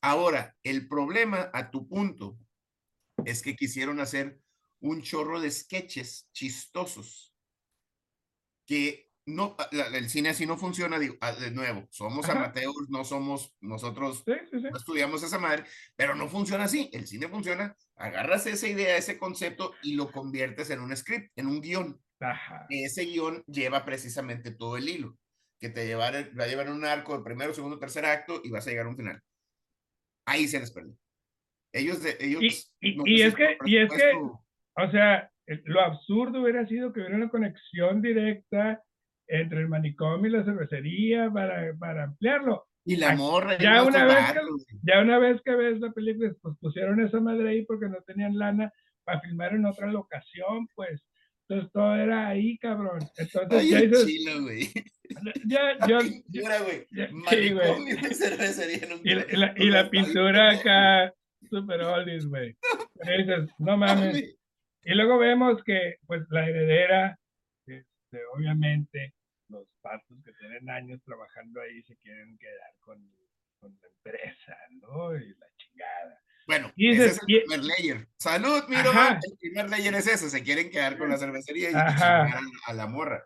Ahora, 0.00 0.56
el 0.62 0.88
problema, 0.88 1.50
a 1.52 1.70
tu 1.70 1.86
punto, 1.86 2.38
es 3.24 3.42
que 3.42 3.54
quisieron 3.54 4.00
hacer 4.00 4.40
un 4.80 5.02
chorro 5.02 5.40
de 5.40 5.50
sketches 5.50 6.28
chistosos 6.32 7.36
que 8.66 9.11
no, 9.26 9.56
la- 9.70 9.86
el 9.96 10.08
cine 10.08 10.30
así 10.30 10.46
no 10.46 10.56
funciona, 10.56 10.98
digo, 10.98 11.14
ah, 11.20 11.32
de 11.32 11.50
nuevo, 11.50 11.86
somos 11.90 12.28
Ajá. 12.28 12.38
amateurs, 12.38 12.88
no 12.88 13.04
somos 13.04 13.54
nosotros 13.60 14.22
Sí, 14.26 14.32
sí, 14.50 14.58
sí. 14.60 14.68
no 14.70 14.76
estudiamos 14.76 15.22
esa 15.22 15.38
madre, 15.38 15.64
pero 15.96 16.14
no 16.14 16.28
funciona 16.28 16.64
así. 16.64 16.90
El 16.92 17.06
cine 17.06 17.28
funciona, 17.28 17.76
agarras 17.96 18.46
esa 18.46 18.66
idea, 18.68 18.96
ese 18.96 19.18
concepto 19.18 19.74
y 19.82 19.94
lo 19.94 20.10
conviertes 20.10 20.70
en 20.70 20.80
un 20.80 20.96
script, 20.96 21.30
en 21.36 21.46
un 21.46 21.60
guion. 21.60 22.00
Ajá. 22.20 22.66
Ese 22.68 23.04
guion 23.04 23.44
lleva 23.46 23.84
precisamente 23.84 24.50
todo 24.52 24.76
el 24.76 24.88
hilo, 24.88 25.16
que 25.60 25.68
te 25.70 25.86
llevar, 25.86 26.14
va 26.38 26.44
a 26.44 26.48
llevar 26.48 26.70
un 26.70 26.84
arco 26.84 27.16
de 27.16 27.24
primero, 27.24 27.54
segundo, 27.54 27.78
tercer 27.78 28.04
acto 28.04 28.40
y 28.42 28.50
vas 28.50 28.66
a 28.66 28.70
llegar 28.70 28.86
a 28.86 28.90
un 28.90 28.96
final. 28.96 29.20
Ahí 30.26 30.46
se 30.48 30.58
les 30.60 30.70
perdió. 30.70 30.96
Ellos, 31.72 32.02
de, 32.02 32.16
ellos. 32.20 32.72
y- 32.80 32.96
no 32.96 33.02
y 33.06 33.18
sé 33.18 33.26
es 33.28 33.34
que- 33.34 33.56
y 33.64 33.76
es 33.78 33.90
que- 33.92 34.12
O 34.74 34.90
sea, 34.90 35.30
lo 35.64 35.80
absurdo 35.80 36.42
hubiera 36.42 36.66
sido 36.66 36.92
que 36.92 37.00
hubiera 37.00 37.16
una 37.16 37.28
conexión 37.30 38.00
directa 38.02 38.82
entre 39.40 39.60
el 39.60 39.68
manicomio 39.68 40.28
y 40.28 40.32
la 40.32 40.44
cervecería 40.44 41.30
para, 41.30 41.74
para 41.78 42.04
ampliarlo. 42.04 42.66
Y 42.84 42.96
la 42.96 43.10
Ay, 43.10 43.16
morra. 43.16 43.54
y 43.58 43.62
ya 43.62 43.76
los 43.76 43.86
una 43.88 44.04
vez 44.04 44.32
que-. 44.32 44.76
Ya 44.82 45.00
una 45.00 45.18
vez 45.18 45.40
que 45.44 45.54
ves 45.54 45.80
la 45.80 45.90
película, 45.92 46.32
pues 46.42 46.56
pusieron 46.60 47.00
esa 47.00 47.20
madre 47.20 47.48
ahí 47.50 47.64
porque 47.64 47.88
no 47.88 47.96
tenían 48.06 48.36
lana 48.38 48.72
para 49.04 49.20
filmar 49.20 49.54
en 49.54 49.66
otra 49.66 49.86
locación, 49.90 50.66
pues. 50.74 51.00
Entonces 51.48 51.72
todo 51.72 51.94
era 51.96 52.28
ahí, 52.28 52.56
cabrón. 52.58 52.98
Entonces 53.16 53.48
Ay, 53.58 53.70
ya 53.70 53.80
dices, 53.82 54.06
chilo, 54.06 54.42
güey. 54.42 54.68
ya, 55.46 55.60
yo, 55.88 55.98
pintura, 55.98 56.58
güey. 56.62 56.86
ya- 56.90 57.08
sí, 57.08 57.14
Manicomio 57.14 57.84
güey. 57.84 58.02
de 58.02 58.14
cervecería 58.14 58.76
en 58.86 58.92
un 58.92 59.00
Y 59.04 59.14
la, 59.14 59.26
y 59.30 59.36
la- 59.36 59.54
y 59.56 59.70
la 59.70 59.90
pintura 59.90 60.50
acá, 60.52 61.12
super 61.50 61.82
oldies, 61.82 62.26
güey. 62.26 62.56
Y 63.04 63.18
dices, 63.22 63.50
no 63.58 63.76
mames. 63.76 64.06
Mames. 64.06 64.36
Y 64.84 64.94
luego 64.94 65.18
vemos 65.18 65.62
que, 65.62 65.96
pues, 66.06 66.22
la 66.30 66.48
heredera, 66.48 67.16
este, 67.66 68.18
obviamente, 68.34 69.12
los 69.52 69.68
patos 69.80 70.18
que 70.24 70.32
tienen 70.32 70.68
años 70.70 71.00
trabajando 71.04 71.60
ahí 71.60 71.82
se 71.84 71.96
quieren 71.98 72.36
quedar 72.38 72.72
con, 72.80 72.98
con 73.60 73.78
la 73.80 73.88
empresa, 73.88 74.56
¿no? 74.80 75.14
Y 75.16 75.28
la 75.34 75.46
chingada. 75.56 76.20
Bueno, 76.46 76.72
Y 76.74 76.90
ese 76.90 77.06
es 77.06 77.20
el 77.22 77.24
y- 77.36 77.40
primer 77.40 77.64
layer. 77.64 78.08
Salud, 78.16 78.64
mi 78.68 78.74
Ajá. 78.76 78.84
Román. 78.84 79.18
El 79.22 79.38
primer 79.38 79.70
layer 79.70 79.94
es 79.94 80.06
ese. 80.08 80.28
Se 80.28 80.42
quieren 80.42 80.70
quedar 80.70 80.98
con 80.98 81.08
la 81.08 81.16
cervecería 81.18 81.68
y, 81.70 81.72
chingar 81.72 82.40
a, 82.66 82.72
la 82.72 82.86
morra. 82.88 83.22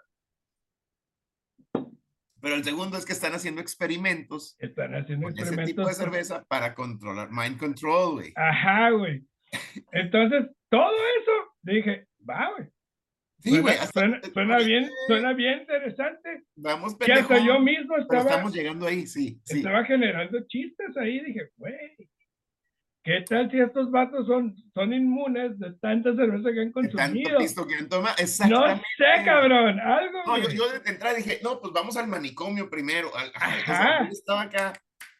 Pero 2.40 2.54
el 2.54 2.64
segundo 2.64 2.96
es 2.98 3.06
que 3.06 3.12
están 3.14 3.32
haciendo 3.34 3.60
experimentos 3.60 4.56
Están 4.58 4.94
haciendo 4.94 5.24
con 5.28 5.32
ese 5.32 5.44
tipo 5.50 5.60
experimentos. 5.62 5.88
de 5.88 5.94
cerveza 6.04 6.44
para 6.44 6.74
controlar 6.74 7.30
mind 7.30 7.58
control, 7.58 8.14
güey. 8.16 8.32
Ajá, 8.36 8.90
güey. 8.90 9.26
Entonces, 9.92 10.46
todo 10.68 10.94
eso, 11.20 11.32
dije, 11.62 12.06
va, 12.28 12.52
güey. 12.56 12.68
Sí, 13.46 13.50
Suena, 13.52 13.62
güey. 13.62 13.74
hasta- 13.78 14.00
suena- 14.00 14.20
suena 14.32 14.58
bien, 14.58 14.90
suena 15.06 15.32
bien 15.34 15.60
interesante. 15.60 16.42
Vamos, 16.56 16.96
Que 16.98 17.12
hasta 17.12 17.28
pendejo. 17.28 17.46
yo 17.46 17.60
mismo 17.60 17.90
Pero 17.94 18.02
estaba, 18.02 18.22
estamos 18.24 18.52
llegando 18.52 18.86
ahí, 18.88 19.06
sí, 19.06 19.40
sí. 19.44 19.58
estaba 19.58 19.84
generando 19.84 20.40
chistes 20.48 20.96
ahí. 20.96 21.20
Dije, 21.24 21.50
güey, 21.56 21.78
¿qué 23.04 23.20
tal 23.28 23.48
si 23.50 23.60
estos 23.60 23.88
vatos 23.92 24.26
son, 24.26 24.56
son 24.74 24.92
inmunes 24.92 25.56
de 25.60 25.72
tanta 25.74 26.12
cerveza 26.16 26.52
que 26.52 26.60
han 26.60 26.72
De 26.72 26.72
tanto 26.72 26.96
consumido? 26.98 27.38
que 27.68 27.74
han 27.76 27.88
tomado. 27.88 28.14
No 28.16 28.22
Exactamente. 28.22 28.84
sé, 28.98 29.24
cabrón, 29.24 29.78
algo. 29.78 30.18
No, 30.26 30.38
yo, 30.38 30.50
yo 30.50 30.68
de 30.80 30.90
entrada 30.90 31.14
dije, 31.14 31.38
no, 31.44 31.60
pues 31.60 31.72
vamos 31.72 31.96
al 31.96 32.08
manicomio 32.08 32.68
primero. 32.68 33.14
al- 33.16 33.30
ajá, 33.36 34.08
estaba 34.10 34.42
acá. 34.42 34.72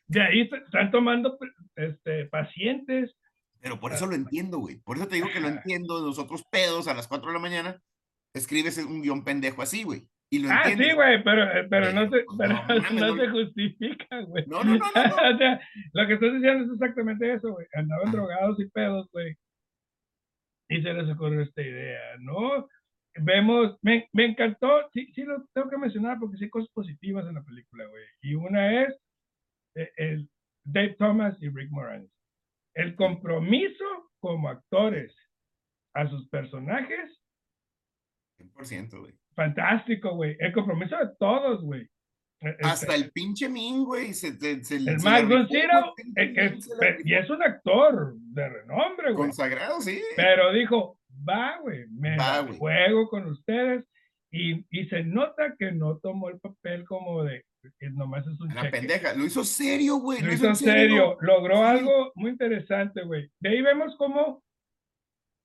De 0.09 0.21
ahí 0.21 0.41
están 0.53 0.91
tomando 0.91 1.39
este, 1.77 2.25
pacientes. 2.27 3.15
Pero 3.61 3.79
por 3.81 3.93
eso 3.93 4.07
lo 4.07 4.15
entiendo, 4.15 4.59
güey. 4.59 4.79
Por 4.79 4.97
eso 4.97 5.09
te 5.09 5.17
digo 5.17 5.29
que 5.33 5.41
lo 5.41 5.47
Ajá. 5.49 5.57
entiendo. 5.59 6.01
Nosotros 6.01 6.45
pedos 6.51 6.87
a 6.89 6.95
las 6.95 7.09
4 7.09 7.29
de 7.29 7.35
la 7.35 7.41
mañana, 7.41 7.81
escribes 8.37 8.79
un 8.79 9.03
guion 9.03 9.25
pendejo 9.25 9.63
así, 9.63 9.83
güey. 9.83 10.09
Y 10.31 10.41
lo 10.41 10.49
Ah, 10.51 10.65
sí, 10.65 10.93
güey, 10.93 11.23
pero, 11.23 11.45
eh, 11.45 11.67
pero 11.71 11.93
no, 11.93 12.11
se, 12.11 12.25
Pero, 12.39 12.61
pues, 12.67 12.83
no 12.93 12.93
mames, 12.93 12.93
no 12.93 13.15
no- 13.15 13.23
se 13.23 13.29
justifica, 13.31 14.21
güey. 14.23 14.45
No, 14.47 14.65
no, 14.65 14.77
no, 14.77 14.85
o 15.35 15.39
sea, 15.39 15.61
lo 15.93 16.07
que 16.07 16.15
estás 16.15 16.33
diciendo 16.35 16.65
es 16.65 16.71
exactamente 16.73 17.33
eso, 17.33 17.53
güey. 17.53 17.67
Andaban 17.75 18.13
drogados 18.13 18.59
y 18.61 18.69
pedos, 18.69 19.09
güey. 19.13 19.37
Y 20.69 20.83
se 20.83 20.93
les 20.93 21.09
ocurrió 21.15 21.43
esta 21.43 21.63
idea, 21.63 22.01
¿no? 22.21 22.69
Vemos, 23.19 23.79
me, 23.83 24.09
me 24.13 24.27
encantó, 24.27 24.89
sí, 24.93 25.11
sí 25.15 25.23
lo 25.23 25.47
tengo 25.55 25.71
que 25.71 25.79
mencionar 25.79 26.19
porque 26.19 26.37
sí 26.37 26.45
hay 26.45 26.51
cosas 26.51 26.71
positivas 26.73 27.25
en 27.27 27.35
la 27.35 27.43
película, 27.45 27.87
güey. 27.87 28.05
Y 28.21 28.35
una 28.35 28.83
es 28.83 28.95
eh, 29.77 29.91
el 29.97 30.29
Dave 30.65 30.97
Thomas 30.99 31.37
y 31.41 31.49
Rick 31.49 31.71
Moranis. 31.71 32.11
El 32.75 32.95
compromiso 32.97 34.11
como 34.19 34.49
actores 34.49 35.17
a 35.95 36.09
sus 36.09 36.29
personajes 36.29 37.19
100%, 38.39 38.99
güey. 39.01 39.15
fantástico, 39.35 40.15
güey. 40.15 40.37
El 40.39 40.53
compromiso 40.53 40.97
de 40.97 41.09
todos, 41.19 41.63
güey. 41.63 41.83
E- 42.41 42.51
este, 42.51 42.67
Hasta 42.67 42.95
el 42.95 43.11
pinche 43.13 43.49
Min, 43.49 43.85
güey. 43.85 44.13
Se, 44.15 44.33
se, 44.39 44.63
se, 44.63 44.77
el 44.77 44.99
Max 45.03 45.29
von 45.29 45.49
eh, 45.51 46.59
y 47.05 47.15
es 47.15 47.31
un 47.31 47.43
actor 47.43 48.15
de 48.19 48.49
renombre, 48.49 49.13
güey. 49.13 49.17
Consagrado, 49.29 49.81
sí. 49.81 50.01
Pero 50.17 50.53
dijo, 50.53 50.99
va, 51.29 51.59
güey, 51.63 51.87
me 51.91 52.17
Va, 52.17 52.37
la 52.37 52.41
güey. 52.43 52.59
juego 52.59 53.09
con 53.09 53.27
ustedes. 53.27 53.85
Y, 54.31 54.67
y 54.71 54.87
se 54.89 55.03
nota 55.05 55.55
que 55.59 55.73
no 55.73 55.99
tomó 55.99 56.29
el 56.29 56.39
papel 56.41 56.85
como 56.85 57.25
de 57.25 57.45
que 57.79 57.91
nomás 57.91 58.27
es 58.27 58.39
un 58.41 58.49
La 58.49 58.63
cheque. 58.63 58.79
pendeja. 58.79 59.15
Lo 59.15 59.25
hizo 59.25 59.43
serio, 59.45 59.97
güey. 59.97 60.21
Lo 60.21 60.27
Lo 60.29 60.33
hizo 60.35 60.55
serio, 60.55 61.17
logró 61.21 61.57
Sí. 61.57 61.63
algo 61.63 62.13
muy 62.17 62.31
interesante, 62.33 63.03
güey. 63.05 63.31
De 63.41 63.49
ahí 63.51 63.63
vemos 63.63 63.97
cómo, 63.97 64.43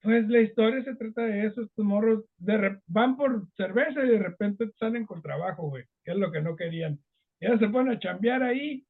pues 0.02 0.28
la 0.28 0.40
historia 0.40 0.84
se 0.84 0.96
trata 0.96 1.24
de 1.24 1.48
eso, 1.48 1.62
estos 1.62 1.86
morros 1.86 2.24
de 2.38 2.78
van 2.88 3.16
por 3.18 3.48
cerveza 3.56 4.04
y 4.04 4.10
de 4.10 4.20
repente 4.20 4.70
salen 4.80 5.06
con 5.06 5.22
trabajo, 5.22 5.70
güey, 5.70 5.86
que 6.04 6.12
es 6.12 6.18
lo 6.18 6.32
que 6.32 6.42
no 6.42 6.56
querían. 6.56 7.00
Ya 7.40 7.58
se 7.58 7.68
ponen 7.70 7.94
a 7.94 8.00
chambear 8.00 8.44
ahí, 8.44 8.86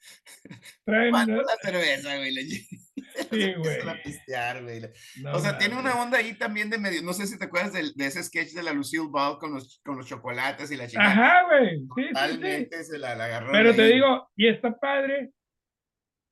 traen... 0.84 1.10
¿Cuánto 1.10 1.36
la 1.42 1.56
cerveza, 1.62 2.16
güey? 2.16 2.34
Sí, 2.34 2.66
güey. 3.56 4.02
pistear, 4.02 4.62
güey. 4.62 4.80
no 5.22 5.32
O 5.32 5.38
sea, 5.38 5.56
tiene 5.58 5.78
una 5.78 6.00
onda 6.02 6.18
ahí 6.18 6.34
también 6.34 6.68
de 6.70 6.78
medio. 6.78 7.02
No 7.02 7.12
sé 7.12 7.26
si 7.26 7.38
te 7.38 7.44
acuerdas 7.44 7.72
del- 7.72 7.94
de, 7.94 8.06
ese 8.06 8.22
sketch 8.22 8.52
de 8.52 8.62
la 8.62 8.72
Lucille 8.72 9.08
Ball 9.10 9.38
con 9.38 9.54
los, 9.54 9.80
con 9.84 9.96
los 9.96 10.06
chocolates 10.06 10.70
y 10.70 10.76
la 10.76 10.86
chingada. 10.86 11.10
Ajá, 11.12 11.46
güey, 11.46 11.78
sí, 11.96 12.08
sí, 12.14 12.68
sí. 12.70 12.84
Se 12.84 12.98
la, 12.98 13.14
la 13.14 13.24
agarró. 13.26 13.52
Pero 13.52 13.70
de 13.70 13.76
te 13.76 13.82
ahí. 13.82 13.92
digo, 13.94 14.28
y 14.36 14.48
está 14.48 14.78
padre 14.78 15.32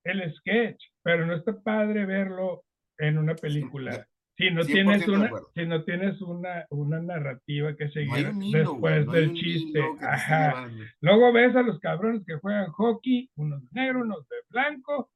el 0.05 0.35
sketch, 0.35 0.83
pero 1.03 1.27
no 1.27 1.35
está 1.37 1.59
padre 1.61 2.05
verlo 2.05 2.65
en 2.99 3.19
una 3.19 3.35
película. 3.35 4.07
Si 4.37 4.51
no 4.51 4.63
100% 4.63 4.67
tienes 4.67 5.09
una, 5.09 5.31
si 5.55 5.67
no 5.67 5.85
tienes 5.85 6.23
una, 6.23 6.67
una 6.71 7.01
narrativa 7.01 7.77
que 7.77 7.91
seguir 7.91 8.33
hilo, 8.41 8.59
después 8.59 9.07
no 9.07 9.13
del 9.13 9.35
chiste. 9.35 9.81
Ajá. 10.01 10.71
Luego 11.01 11.33
ves 11.33 11.55
a 11.55 11.63
los 11.63 11.79
cabrones 11.81 12.23
que 12.27 12.37
juegan 12.37 12.71
hockey, 12.73 13.31
unos 13.37 13.63
de 13.71 13.81
negro, 13.81 14.01
unos 14.01 14.27
de 14.29 14.37
blanco, 14.49 15.11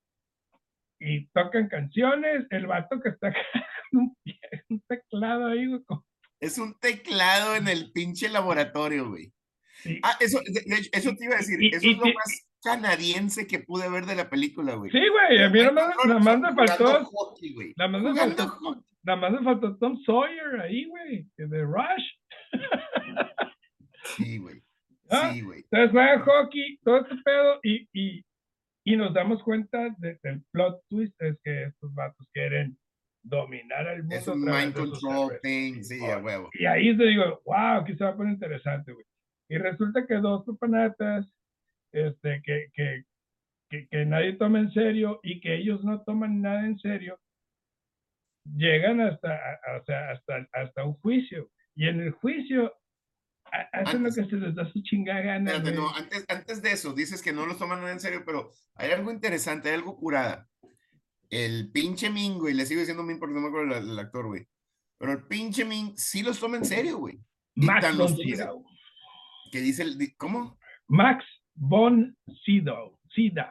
y 1.01 1.27
tocan 1.29 1.69
canciones, 1.69 2.47
el 2.51 2.67
vato 2.67 3.01
que 3.01 3.11
está 3.11 3.33
con 3.93 4.01
un, 4.01 4.17
un 4.69 4.81
teclado 4.89 5.47
ahí, 5.47 5.67
güey. 5.67 5.83
Es 6.41 6.59
un 6.59 6.79
teclado 6.79 7.57
en 7.57 7.69
el 7.69 7.93
pinche 7.93 8.29
laboratorio, 8.29 9.09
güey. 9.09 9.33
Ah, 10.03 10.17
eso, 10.21 10.41
eso 10.93 11.15
te 11.17 11.25
iba 11.25 11.35
a 11.35 11.39
decir, 11.39 11.59
eso 11.75 11.89
es 11.89 11.99
lo 11.99 12.07
más 12.07 12.47
canadiense 12.63 13.47
que 13.47 13.61
pude 13.61 13.89
ver 13.89 14.07
de 14.07 14.17
la 14.17 14.29
película, 14.29 14.75
güey. 14.75 14.91
Sí, 14.91 14.99
güey, 14.99 15.43
a 15.43 15.49
mí 15.49 15.61
nada 15.61 15.73
más 15.73 16.41
me 16.41 16.55
faltó. 16.55 16.85
Nada 17.77 17.89
más 17.89 18.03
me 18.03 18.15
faltó, 18.15 18.59
nada 19.07 19.19
más 19.19 19.33
me 19.33 19.45
faltó 19.45 19.77
Tom 19.79 19.97
Sawyer 20.05 20.61
ahí, 20.61 20.85
güey, 20.87 21.27
de 21.37 21.63
Rush. 21.63 22.05
Sí, 24.17 24.39
güey. 24.39 24.61
¿Ah? 25.11 25.31
Sí, 25.33 25.41
güey. 25.43 25.61
Entonces 25.61 25.93
juegan 25.93 26.21
hockey, 26.23 26.79
todo 26.83 26.99
este 26.99 27.15
pedo, 27.25 27.61
y, 27.63 27.89
y, 27.93 28.25
y 28.85 28.97
nos 28.97 29.15
damos 29.15 29.41
cuenta 29.45 29.95
de, 29.99 30.19
del 30.25 30.43
plot 30.51 30.83
twist 30.89 31.15
es 31.23 31.39
que 31.45 31.65
estos 31.65 31.95
vatos 31.95 32.27
quieren 32.33 32.77
dominar 33.23 33.87
el 33.87 34.01
mundo. 34.01 34.17
Es 34.17 34.27
un 34.27 34.45
mind 34.45 34.75
control 34.75 35.39
thing, 35.41 35.83
sí, 35.83 36.05
a 36.05 36.19
huevo. 36.19 36.51
Y 36.55 36.67
ahí 36.67 36.97
te 36.97 37.05
digo, 37.05 37.41
wow, 37.45 37.85
que 37.85 37.95
se 37.97 38.03
va 38.03 38.11
a 38.11 38.17
poner 38.17 38.35
interesante, 38.35 38.93
güey. 38.93 39.05
Y 39.49 39.59
resulta 39.59 40.05
que 40.07 40.15
dos 40.15 40.45
papanatas, 40.45 41.33
este, 41.93 42.43
que, 42.45 42.67
que, 42.75 43.05
que, 43.71 43.87
que, 43.89 44.05
nadie 44.05 44.33
toma 44.33 44.59
en 44.59 44.73
serio 44.73 45.21
y 45.23 45.41
que 45.41 45.55
ellos 45.55 45.85
no 45.85 46.03
toman 46.03 46.43
nada 46.43 46.67
en 46.67 46.79
serio, 46.81 47.17
llegan 48.55 49.01
hasta, 49.01 49.61
o 49.81 49.85
sea, 49.85 50.11
hasta, 50.11 50.49
hasta 50.53 50.85
un 50.85 50.95
juicio. 50.95 51.51
Y 51.75 51.89
en 51.89 52.01
el 52.01 52.13
juicio 52.13 52.73
hacen 53.73 54.03
lo 54.03 54.11
que 54.11 54.25
se 54.25 54.37
les 54.37 54.55
da 54.55 54.71
su 54.73 54.83
chingada 54.83 55.21
gana. 55.21 55.59
no, 55.59 55.95
antes, 55.95 56.25
antes 56.29 56.63
de 56.63 56.73
eso, 56.73 56.93
dices 56.93 57.23
que 57.23 57.33
no 57.33 57.47
los 57.47 57.59
toman 57.59 57.87
en 57.89 58.01
serio, 58.01 58.23
pero 58.25 58.51
hay 58.75 58.91
algo 58.91 59.11
interesante, 59.11 59.69
hay 59.69 59.77
algo 59.77 59.97
curada. 59.97 60.49
El 61.31 61.71
pinche 61.73 62.11
Ming, 62.11 62.41
y 62.49 62.55
le 62.55 62.67
sigo 62.67 62.81
diciendo 62.81 63.03
Ming 63.03 63.19
porque 63.19 63.35
no 63.35 63.41
me 63.41 63.49
acuerdo 63.49 63.77
el, 63.77 63.99
actor, 63.99 64.27
güey. 64.27 64.47
Pero 64.99 65.13
el 65.13 65.25
pinche 65.27 65.65
Ming 65.65 65.95
sí 65.97 66.23
los 66.23 66.39
toma 66.39 66.57
en 66.57 66.65
serio, 66.65 66.99
güey. 66.99 67.21
Max 67.55 67.97
von 67.97 68.17
Sydow. 68.17 68.65
Que 69.51 69.61
dice 69.61 69.83
el, 69.83 69.99
¿cómo? 70.17 70.59
Max 70.87 71.25
von 71.55 72.17
Sydow. 72.45 72.96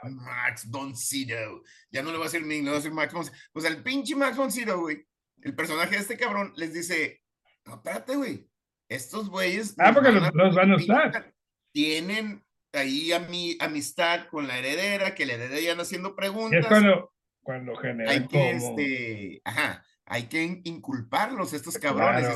Max 0.03 0.69
von 0.69 0.95
Sydow. 0.95 1.63
Ya 1.89 2.01
no 2.01 2.11
le 2.11 2.17
voy 2.17 2.27
a 2.27 2.29
decir 2.29 2.45
Ming, 2.45 2.63
le 2.63 2.69
voy 2.69 2.77
a 2.77 2.81
decir 2.81 2.91
Max 2.91 3.13
von 3.13 3.25
Pues 3.51 3.65
el 3.65 3.83
pinche 3.83 4.15
Max 4.15 4.37
von 4.37 4.51
Sydow, 4.51 4.81
güey. 4.81 5.05
El 5.41 5.55
personaje 5.55 5.95
de 5.95 6.01
este 6.01 6.17
cabrón 6.17 6.53
les 6.55 6.73
dice, 6.73 7.21
no, 7.65 7.75
espérate, 7.75 8.15
güey. 8.15 8.47
Estos 8.89 9.29
güeyes. 9.29 9.75
Ah, 9.79 9.93
porque 9.93 10.11
los, 10.11 10.55
van 10.55 10.71
a 10.71 10.75
usar. 10.75 11.33
Tienen 11.71 12.43
ahí 12.73 13.11
a 13.11 13.19
mi 13.19 13.57
amistad 13.59 14.27
con 14.27 14.47
la 14.47 14.59
heredera, 14.59 15.15
que 15.15 15.25
la 15.25 15.33
heredera 15.33 15.75
ya 15.75 15.81
haciendo 15.81 16.15
preguntas. 16.15 16.61
Es 16.61 16.67
cuando, 16.67 17.13
cuando 17.41 17.75
generan 17.75 18.13
hay 18.13 18.27
que, 18.27 18.51
este, 18.51 19.41
ajá, 19.43 19.83
hay 20.05 20.23
que 20.23 20.61
inculparlos, 20.63 21.53
estos 21.53 21.77
cabrones. 21.77 22.27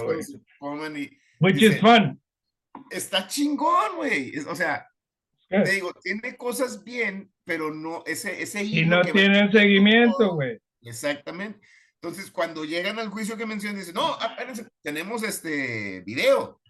y, 0.97 1.19
Which 1.39 1.61
is 1.61 1.79
fun. 1.79 2.21
Está 2.89 3.27
chingón, 3.27 3.97
güey. 3.97 4.37
O 4.39 4.55
sea, 4.55 4.87
te 5.49 5.71
digo, 5.71 5.93
tiene 6.01 6.37
cosas 6.37 6.83
bien, 6.83 7.31
pero 7.43 7.73
no, 7.73 8.03
ese, 8.05 8.41
ese 8.41 8.63
Y 8.63 8.85
no 8.85 9.01
tienen 9.01 9.51
seguimiento, 9.51 10.35
güey. 10.35 10.59
Exactamente. 10.81 11.59
Entonces, 12.01 12.31
cuando 12.31 12.63
llegan 12.63 12.99
al 12.99 13.09
juicio 13.09 13.35
que 13.35 13.45
mencionan, 13.45 13.79
dicen, 13.79 13.95
no, 13.95 14.17
espérense, 14.19 14.67
tenemos 14.81 15.23
este 15.23 16.01
video. 16.01 16.61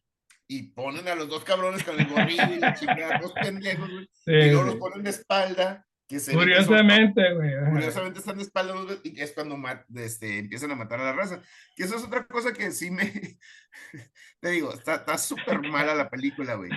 Y 0.48 0.64
ponen 0.72 1.08
a 1.08 1.14
los 1.14 1.30
dos 1.30 1.44
cabrones 1.44 1.84
con 1.84 2.00
el 2.00 2.08
gorrillo 2.08 2.56
y 2.56 2.60
la 2.60 2.74
chingada, 2.74 3.20
dos 3.20 3.34
pendejos, 3.34 3.88
güey. 3.88 4.08
y 4.26 4.50
luego 4.50 4.64
los 4.64 4.76
ponen 4.78 5.04
de 5.04 5.12
espalda. 5.12 5.86
Que 6.10 6.20
se 6.20 6.34
curiosamente, 6.34 7.36
güey. 7.36 7.52
Curiosamente 7.70 8.18
están 8.18 8.38
de 8.38 8.42
espalda 8.42 8.74
y 9.04 9.22
es 9.22 9.32
cuando 9.32 9.56
este, 9.96 10.40
empiezan 10.40 10.72
a 10.72 10.76
matar 10.76 11.00
a 11.00 11.04
la 11.04 11.14
raza. 11.14 11.40
Que 11.76 11.84
eso 11.84 11.98
es 11.98 12.04
otra 12.04 12.26
cosa 12.26 12.52
que 12.52 12.72
sí 12.72 12.90
me. 12.90 13.38
Te 14.40 14.50
digo, 14.50 14.74
está 14.74 15.18
súper 15.20 15.62
mala 15.62 15.94
la 15.94 16.10
película, 16.10 16.56
güey. 16.56 16.72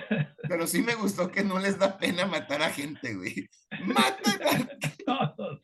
Pero 0.47 0.67
sí 0.67 0.83
me 0.83 0.95
gustó 0.97 1.31
que 1.31 1.43
no 1.43 1.59
les 1.59 1.79
da 1.79 1.97
pena 1.97 2.27
matar 2.27 2.61
a 2.61 2.69
gente, 2.69 3.15
güey. 3.15 3.49
¡Matan 3.87 4.39
a 5.07 5.35
todos! 5.35 5.63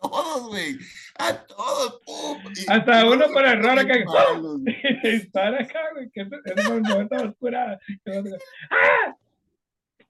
todos, 0.00 0.48
güey. 0.48 0.78
A 1.18 1.34
todos. 1.46 2.00
Hasta 2.68 3.06
uno 3.06 3.26
por 3.32 3.44
error 3.44 3.76
acá. 3.76 3.94
Dispara 5.02 5.58
acá, 5.64 5.80
güey. 5.94 6.10
Que 6.10 6.20
es 6.20 6.68
un 6.68 6.82
momento 6.82 7.16
oscura. 7.16 7.78
¡Ah! 8.70 9.16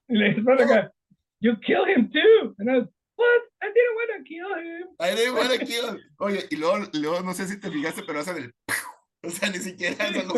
Y 0.09 0.17
le 0.17 0.35
dispara 0.35 0.65
acá. 0.65 0.93
You 1.41 1.57
kill 1.65 1.85
him 1.85 2.11
too. 2.13 2.55
And 2.59 2.71
I 2.71 2.79
was, 2.79 2.89
what? 3.17 3.43
I 3.63 3.67
didn't 3.67 3.95
want 3.95 4.11
to 4.17 4.23
kill 4.29 4.55
him. 4.55 4.87
I 5.01 5.15
didn't 5.15 5.35
want 5.35 5.51
to 5.53 5.67
kill 5.67 5.89
him. 5.91 6.01
Oye, 6.21 6.47
y 6.51 6.57
luego, 6.57 6.87
luego 6.95 7.23
no 7.23 7.33
sé 7.33 7.47
si 7.47 7.61
te 7.61 7.71
fijaste, 7.71 8.03
pero 8.07 8.21
hacen 8.21 8.37
el. 8.37 8.53
O 9.21 9.31
sea, 9.31 9.51
ni 9.51 9.59
siquiera 9.59 10.11
los. 10.13 10.27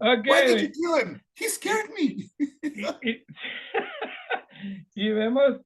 okay. 0.00 0.30
Why 0.30 0.46
did 0.46 0.60
you 0.62 0.70
kill 0.70 0.96
him? 0.96 1.20
He 1.34 1.48
scared 1.50 1.90
me. 1.90 2.26
y, 3.02 3.24
y, 4.94 5.10
vemos. 5.12 5.60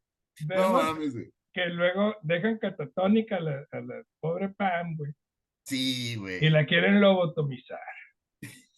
vemos 0.45 0.73
no 0.73 0.73
mames, 0.73 1.15
que 1.55 1.67
luego 1.67 2.17
dejan 2.23 2.59
catatónica 2.59 3.37
a 3.37 3.41
la, 3.41 3.65
a 3.71 3.81
la 3.81 4.03
pobre 4.19 4.49
Pam, 4.49 4.97
güey. 4.97 5.13
Sí, 5.65 6.17
güey. 6.17 6.45
Y 6.45 6.51
la 6.51 6.67
quieren 6.67 7.01
lobotomizar. 7.01 7.79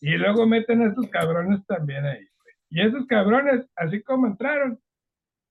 Y 0.02 0.10
luego 0.18 0.46
meten 0.46 0.82
a 0.82 0.92
esos 0.92 1.08
cabrones 1.08 1.64
también 1.66 2.04
ahí. 2.04 2.26
Y 2.74 2.80
esos 2.80 3.06
cabrones, 3.06 3.66
así 3.76 4.02
como 4.02 4.26
entraron, 4.26 4.80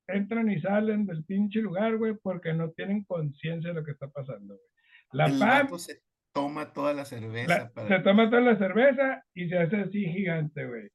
entran 0.07 0.49
y 0.49 0.59
salen 0.59 1.05
del 1.05 1.23
pinche 1.23 1.61
lugar, 1.61 1.95
güey, 1.97 2.15
porque 2.15 2.51
no 2.51 2.71
tienen 2.71 3.03
conciencia 3.03 3.69
de 3.69 3.79
lo 3.79 3.85
que 3.85 3.91
está 3.91 4.09
pasando, 4.09 4.55
güey. 4.55 4.67
La 5.11 5.27
Pam. 5.27 5.77
Se 5.77 6.01
toma 6.33 6.73
toda 6.73 6.93
la 6.93 7.05
cerveza. 7.05 7.71
Se 7.87 7.99
toma 7.99 8.29
toda 8.29 8.41
la 8.41 8.57
cerveza 8.57 9.23
y 9.35 9.49
se 9.49 9.57
hace 9.57 9.81
así 9.81 10.03
gigante, 10.05 10.65
güey. 10.65 10.89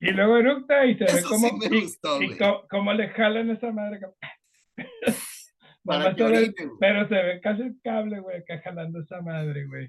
Y 0.00 0.10
luego 0.10 0.38
eructa 0.38 0.84
y 0.86 0.98
se 0.98 1.04
ve 1.04 1.22
como, 1.22 1.46
y, 1.46 2.38
como 2.68 2.92
le 2.92 3.08
jalan 3.10 3.50
esa 3.50 3.70
madre. 3.70 4.00
pero 6.80 7.08
se 7.08 7.14
ve 7.14 7.40
casi 7.40 7.62
el 7.62 7.76
cable, 7.80 8.18
güey, 8.18 8.38
acá 8.38 8.60
jalando 8.60 9.00
esa 9.00 9.22
madre, 9.22 9.66
güey. 9.66 9.88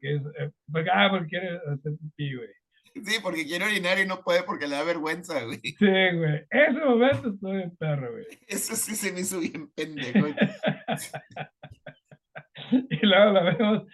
Que 0.00 0.16
es, 0.16 0.22
eh, 0.40 0.50
porque, 0.70 0.90
ah, 0.92 1.08
porque 1.10 1.28
quiere 1.28 1.58
hacer 1.58 1.92
pipí, 1.96 2.34
güey. 2.34 2.48
Sí, 2.94 3.16
porque 3.22 3.46
quiere 3.46 3.64
orinar 3.64 3.98
y 3.98 4.06
no 4.06 4.22
puede 4.22 4.42
porque 4.42 4.66
le 4.66 4.76
da 4.76 4.84
vergüenza, 4.84 5.42
güey. 5.44 5.60
Sí, 5.60 5.74
güey. 5.78 6.44
Ese 6.50 6.84
momento 6.84 7.30
estuvo 7.30 7.52
bien 7.52 7.74
perro, 7.76 8.12
güey. 8.12 8.26
Eso 8.46 8.76
sí 8.76 8.94
se 8.94 9.12
me 9.12 9.20
hizo 9.20 9.40
bien 9.40 9.70
pendejo. 9.70 10.28
y 12.90 13.06
luego 13.06 13.32
la 13.32 13.42
vemos, 13.42 13.84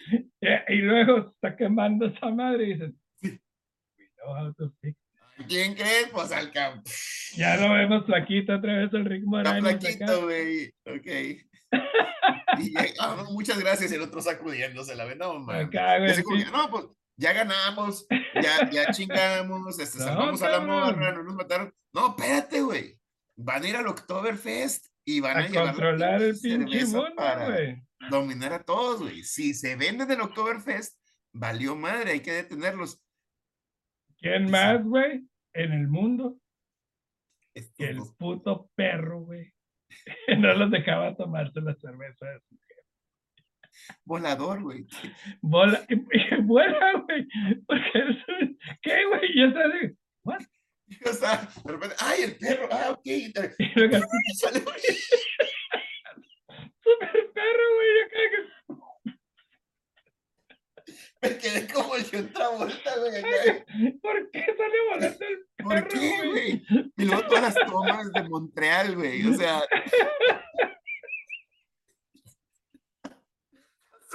y, 0.69 0.77
luego 0.77 1.33
está 1.35 1.57
quemando 1.57 2.07
esa 2.07 2.31
madre 2.31 2.65
y 2.65 2.75
dicen, 2.75 2.99
we 3.23 3.41
know 4.17 4.37
how 4.37 4.53
to 4.55 4.73
fix 4.81 4.97
¿Quién 5.49 5.75
crees? 5.75 6.09
Pues 6.13 6.31
al 6.33 6.53
campo. 6.53 6.89
Ya 7.37 7.57
lo 7.57 7.75
vemos 7.75 8.07
flaquito 8.07 8.55
otra 8.55 8.79
vez 8.79 8.91
el 8.93 9.05
Rick 9.05 9.25
Moranis. 9.25 9.65
Está 9.65 9.81
flaquito, 9.81 10.23
güey. 10.23 10.73
Ok. 10.87 11.07
y, 12.61 12.73
ah, 13.01 13.25
muchas 13.33 13.59
gracias. 13.59 13.91
El 13.91 14.03
otro 14.03 14.21
sacudiéndose 14.21 14.95
la 14.95 15.05
venda, 15.05 15.33
man. 15.33 15.69
No, 16.53 16.71
pues 16.71 16.85
ya 17.17 17.33
ganamos, 17.33 18.07
ya, 18.35 18.71
ya 18.71 18.87
chingamos, 18.93 19.79
este, 19.79 19.99
no, 19.99 20.05
salvamos 20.05 20.43
a 20.43 20.49
la 20.51 20.61
morra, 20.61 21.13
no 21.13 21.23
nos 21.23 21.35
mataron. 21.35 21.75
No, 21.93 22.09
espérate, 22.09 22.61
güey. 22.63 22.99
Van 23.37 23.63
a 23.63 23.69
ir 23.69 23.77
al 23.77 23.87
Oktoberfest 23.87 24.87
y 25.05 25.21
van 25.21 25.37
a, 25.37 25.45
a 25.45 25.67
controlar 25.67 26.23
el 26.23 26.39
pinche 26.39 26.87
para 27.17 27.77
dominar 28.11 28.53
a 28.53 28.65
todos, 28.65 29.01
güey. 29.01 29.23
Si 29.23 29.55
se 29.55 29.77
venden 29.77 30.11
el 30.11 30.21
Oktoberfest, 30.21 30.99
valió 31.33 31.77
madre, 31.77 32.13
hay 32.13 32.21
que 32.21 32.33
detenerlos. 32.33 33.03
¿Quién 34.19 34.51
más, 34.51 34.83
güey? 34.85 35.29
En 35.53 35.73
el 35.73 35.89
mundo. 35.89 36.39
El 37.79 38.01
puto 38.19 38.71
perro, 38.75 39.21
güey. 39.21 39.53
no 40.39 40.55
los 40.55 40.71
dejaba 40.71 41.17
tomarse 41.17 41.61
la 41.61 41.75
cerveza 41.75 42.27
de 42.27 42.41
su 42.41 42.57
Volador, 44.05 44.63
güey. 44.63 44.87
Vola, 45.41 45.85
vuela, 46.43 47.05
güey. 47.07 47.27
Porque 47.67 47.91
es 47.95 48.29
un... 48.29 48.59
¿Qué, 48.83 49.05
güey? 49.07 49.31
Y 49.35 49.45
está 49.45 49.61
así, 49.61 49.97
¿what? 50.23 50.43
O 51.11 51.13
sea, 51.13 51.49
de 51.65 51.73
repente, 51.73 51.97
¡ay, 51.99 52.23
el 52.25 52.37
perro! 52.37 52.69
¡Ah, 52.71 52.91
ok! 52.91 53.01
Super 56.83 57.33
perro, 57.33 57.67
güey. 57.75 57.89
Yo 57.97 58.09
creo 58.11 58.31
que 58.31 58.55
me 61.25 61.39
quedé 61.39 61.67
como 61.73 61.97
el 61.97 62.05
otra 62.05 62.49
vuelta, 62.51 62.91
güey. 62.99 63.99
¿Por 64.01 64.31
qué 64.31 64.41
sale 64.41 64.79
volando 64.91 65.07
el 65.07 65.47
perro, 65.57 65.71
¿Por 65.71 65.89
qué, 65.89 66.29
güey? 66.29 66.63
Y 66.99 67.05
luego 67.07 67.23
todas 67.27 67.43
las 67.43 67.55
tomas 67.67 68.13
de 68.13 68.23
Montreal, 68.29 68.95
güey. 68.97 69.27
O 69.27 69.35
sea. 69.35 69.63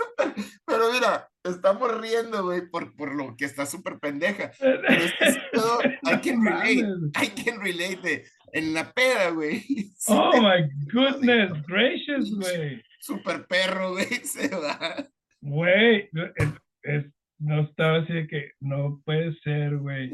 Pero 0.66 0.92
mira, 0.94 1.28
estamos 1.44 2.00
riendo, 2.00 2.44
güey, 2.44 2.68
por, 2.70 2.96
por 2.96 3.14
lo 3.16 3.36
que 3.36 3.46
está 3.46 3.66
súper 3.66 4.00
pendeja. 4.00 4.52
Pero 4.60 4.88
es 4.88 5.14
que 5.14 5.36
todo, 5.54 5.80
I 6.04 6.20
can 6.22 6.44
relate, 6.44 6.86
I 7.22 7.44
can 7.44 7.60
relate 7.62 8.26
en 8.54 8.74
la 8.74 8.92
peda, 8.94 9.30
güey. 9.32 9.64
Oh 10.08 10.32
my 10.42 10.68
goodness 10.92 11.52
gracious, 11.68 12.32
güey. 12.36 12.82
Super 13.02 13.46
perro, 13.48 13.92
güey, 13.94 14.06
se 14.24 14.48
va. 14.56 15.08
Güey, 15.42 16.10
es, 16.36 16.50
es- 16.84 17.12
no 17.42 17.62
estaba 17.62 18.00
así 18.00 18.12
de 18.12 18.28
que 18.28 18.52
no 18.60 19.02
puede 19.06 19.34
ser, 19.40 19.78
güey. 19.78 20.12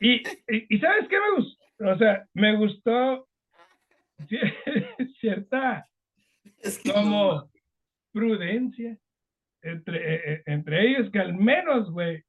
Y, 0.00 0.22
y, 0.48 0.66
y 0.76 0.78
¿sabes 0.78 1.08
qué 1.08 1.16
me 1.18 1.36
gustó? 1.36 1.64
O 1.92 1.98
sea, 1.98 2.24
me 2.32 2.56
gustó 2.56 3.28
ci- 4.28 5.14
cierta 5.20 5.86
Es 6.58 6.78
que 6.78 6.90
no, 6.90 6.94
como 6.94 7.50
prudencia 8.12 8.96
entre, 9.62 10.14
eh, 10.14 10.20
eh, 10.34 10.42
entre 10.46 10.82
ellos 10.88 11.10
que 11.12 11.18
al 11.18 11.34
menos, 11.34 11.90
güey, 11.90 12.22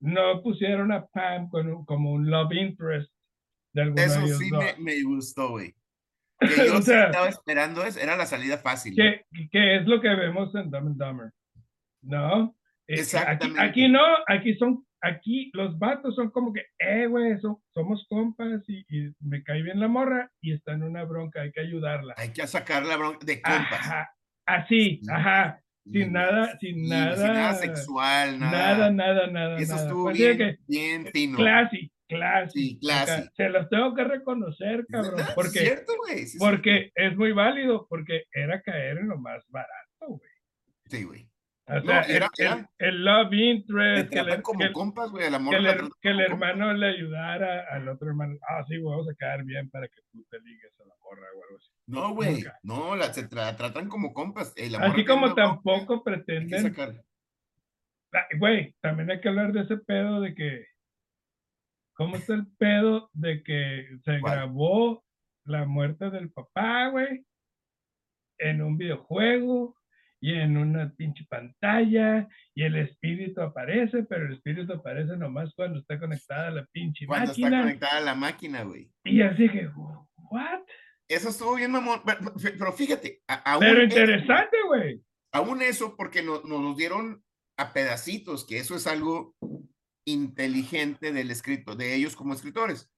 no 0.00 0.42
pusieron 0.42 0.92
a 0.92 1.06
Pam 1.06 1.48
con 1.48 1.68
un- 1.68 1.84
como 1.84 2.12
un 2.12 2.30
love 2.30 2.52
interest 2.52 3.12
de 3.74 3.82
alguno 3.82 4.00
de 4.02 4.06
Eso 4.06 4.20
ellos 4.20 4.38
sí 4.38 4.50
dos. 4.50 4.64
me, 4.64 4.74
me 4.84 5.02
gustó, 5.02 5.50
güey. 5.50 5.74
Que 6.40 6.66
yo 6.68 6.78
O 6.78 6.82
sea, 6.82 7.06
estaba 7.06 7.28
esperando 7.28 7.82
eso, 7.84 7.98
era 7.98 8.16
la 8.16 8.26
salida 8.26 8.58
fácil. 8.58 8.94
que, 8.94 9.24
que 9.50 9.76
es 9.76 9.86
lo 9.86 10.00
que 10.00 10.08
vemos 10.08 10.54
en 10.54 10.70
Dumb 10.70 10.86
and 10.86 10.96
Dumber, 10.96 11.30
¿no? 12.02 12.54
Aquí, 12.90 13.00
Exactamente. 13.00 13.60
aquí 13.60 13.88
no, 13.88 14.00
aquí 14.28 14.54
son, 14.54 14.86
aquí 15.02 15.50
los 15.52 15.76
vatos 15.78 16.14
son 16.14 16.30
como 16.30 16.52
que, 16.52 16.62
eh, 16.78 17.06
güey, 17.06 17.38
so- 17.40 17.60
somos 17.74 18.06
compas 18.08 18.62
y, 18.68 18.84
y 18.88 19.12
me 19.20 19.42
cae 19.42 19.62
bien 19.62 19.80
la 19.80 19.88
morra 19.88 20.30
y 20.40 20.52
está 20.54 20.72
en 20.74 20.84
una 20.84 21.02
bronca, 21.04 21.42
hay 21.42 21.50
que 21.52 21.60
ayudarla. 21.60 22.14
Hay 22.16 22.32
que 22.32 22.46
sacar 22.46 22.86
la 22.86 22.96
bronca 22.96 23.26
de 23.26 23.42
compas. 23.42 23.72
Ajá, 23.80 24.10
así, 24.46 25.00
Sí, 25.02 25.10
ajá, 25.10 25.60
sin 25.92 26.12
nada, 26.12 26.58
sin 26.58 26.88
nada, 26.88 27.16
sin 27.16 27.26
nada 27.26 27.54
sexual, 27.54 28.38
nada. 28.38 28.50
nada, 28.50 28.90
nada, 28.90 29.26
nada, 29.28 29.56
Eso 29.58 29.72
nada. 29.74 29.86
estuvo 29.86 30.04
Pues, 30.04 30.18
bien, 30.18 30.36
que, 30.38 30.58
bien 30.66 31.06
fino. 31.12 31.36
classy, 31.36 31.90
classy. 32.08 32.58
Sí, 32.70 32.78
classy. 32.80 33.28
Se 33.36 33.48
los 33.48 33.68
tengo 33.68 33.94
que 33.94 34.04
reconocer, 34.04 34.86
cabrón, 34.88 35.16
¿Verdad? 35.16 35.32
porque, 35.34 35.58
¿Cierto, 35.60 35.92
güey? 35.98 36.18
Sí, 36.20 36.26
sí. 36.28 36.38
porque 36.38 36.90
es 36.94 37.16
muy 37.16 37.32
válido, 37.32 37.86
porque 37.88 38.24
era 38.32 38.60
caer 38.62 38.98
en 38.98 39.08
lo 39.08 39.18
más 39.18 39.44
barato, 39.48 40.06
güey. 40.06 40.30
Sí, 40.86 41.04
güey. 41.04 41.28
O 41.68 41.74
No, 41.74 41.82
sea, 41.82 42.00
era- 42.02 42.30
el, 42.38 42.44
era- 42.46 42.70
el- 42.78 42.88
el 42.88 43.04
love 43.04 43.30
Te 43.30 43.36
interest, 43.36 44.08
que, 44.08 44.14
tratan 44.16 44.36
le- 44.38 44.42
como 44.42 44.58
que- 44.60 44.72
compas. 44.72 45.10
El 45.20 45.34
amor 45.34 45.50
que 45.52 45.56
el, 45.58 45.64
tratan 45.64 45.90
que 46.00 46.08
el 46.08 46.16
como 46.16 46.28
compas. 46.30 46.48
hermano 46.50 46.72
le 46.74 46.86
ayudara 46.86 47.64
al 47.70 47.88
otro 47.88 48.08
hermano. 48.08 48.34
Ah, 48.48 48.64
sí, 48.66 48.78
güey, 48.78 48.90
vamos 48.90 49.08
a 49.10 49.14
quedar 49.14 49.44
bien 49.44 49.68
para 49.70 49.86
que 49.88 50.00
tú 50.10 50.24
te 50.30 50.40
ligues 50.40 50.72
a 50.80 50.84
la 50.84 50.94
morra 51.02 51.26
o 51.36 51.42
algo 51.44 51.56
así. 51.58 51.68
No, 51.86 52.14
güey. 52.14 52.44
No, 52.62 52.96
la, 52.96 53.12
se 53.12 53.28
tra- 53.28 53.54
tratan 53.56 53.88
como 53.88 54.12
compas. 54.14 54.52
El 54.56 54.74
amor 54.74 54.88
Así 54.90 55.04
como 55.04 55.34
tampoco 55.34 56.02
pretenden. 56.02 56.74
Ah, 58.12 58.26
Güey, 58.38 58.74
también 58.80 59.10
hay 59.10 59.20
que 59.20 59.28
hablar 59.28 59.52
de 59.52 59.60
ese 59.62 59.76
pedo 59.76 60.20
de 60.20 60.34
que. 60.34 60.64
¿Cómo 61.94 62.16
está 62.16 62.34
el 62.34 62.46
pedo 62.56 63.10
de 63.12 63.42
que 63.42 63.88
se 64.04 64.20
¿Cuál? 64.20 64.32
grabó 64.34 65.04
la 65.44 65.64
muerte 65.66 66.08
del 66.10 66.30
papá, 66.30 66.88
güey? 66.88 67.24
En 68.38 68.62
un 68.62 68.78
videojuego 68.78 69.74
y 70.20 70.34
en 70.34 70.56
una 70.56 70.92
pinche 70.96 71.24
pantalla 71.28 72.28
y 72.54 72.62
el 72.64 72.76
espíritu 72.76 73.40
aparece, 73.40 74.02
pero 74.04 74.26
el 74.26 74.34
espíritu 74.34 74.72
aparece 74.72 75.16
nomás 75.16 75.52
cuando 75.54 75.78
está 75.78 75.98
conectada 75.98 76.48
a 76.48 76.50
la 76.50 76.66
pinche 76.72 77.06
Cuando 77.06 77.30
está 77.32 77.42
máquina. 77.42 77.62
conectada 77.62 77.96
a 77.98 78.00
la 78.00 78.14
máquina, 78.14 78.62
güey. 78.64 78.90
Y 79.04 79.22
así 79.22 79.48
que, 79.48 79.68
¿what? 80.30 80.60
Eso 81.08 81.28
estuvo 81.30 81.54
bien, 81.54 81.70
mamón. 81.70 82.00
Pero, 82.04 82.18
pero 82.58 82.72
fíjate, 82.72 83.22
aún, 83.28 83.60
Pero 83.60 83.82
interesante, 83.84 84.56
güey. 84.66 85.00
aún 85.32 85.62
eso, 85.62 85.96
porque 85.96 86.22
no- 86.22 86.42
nos 86.42 86.60
lo 86.62 86.74
dieron 86.74 87.22
a 87.56 87.72
pedacitos, 87.72 88.46
que 88.46 88.58
eso 88.58 88.74
es 88.76 88.86
algo 88.86 89.34
inteligente 90.06 91.12
del 91.12 91.30
escrito, 91.30 91.76
de 91.76 91.94
ellos 91.94 92.16
como 92.16 92.34
escritores. 92.34 92.90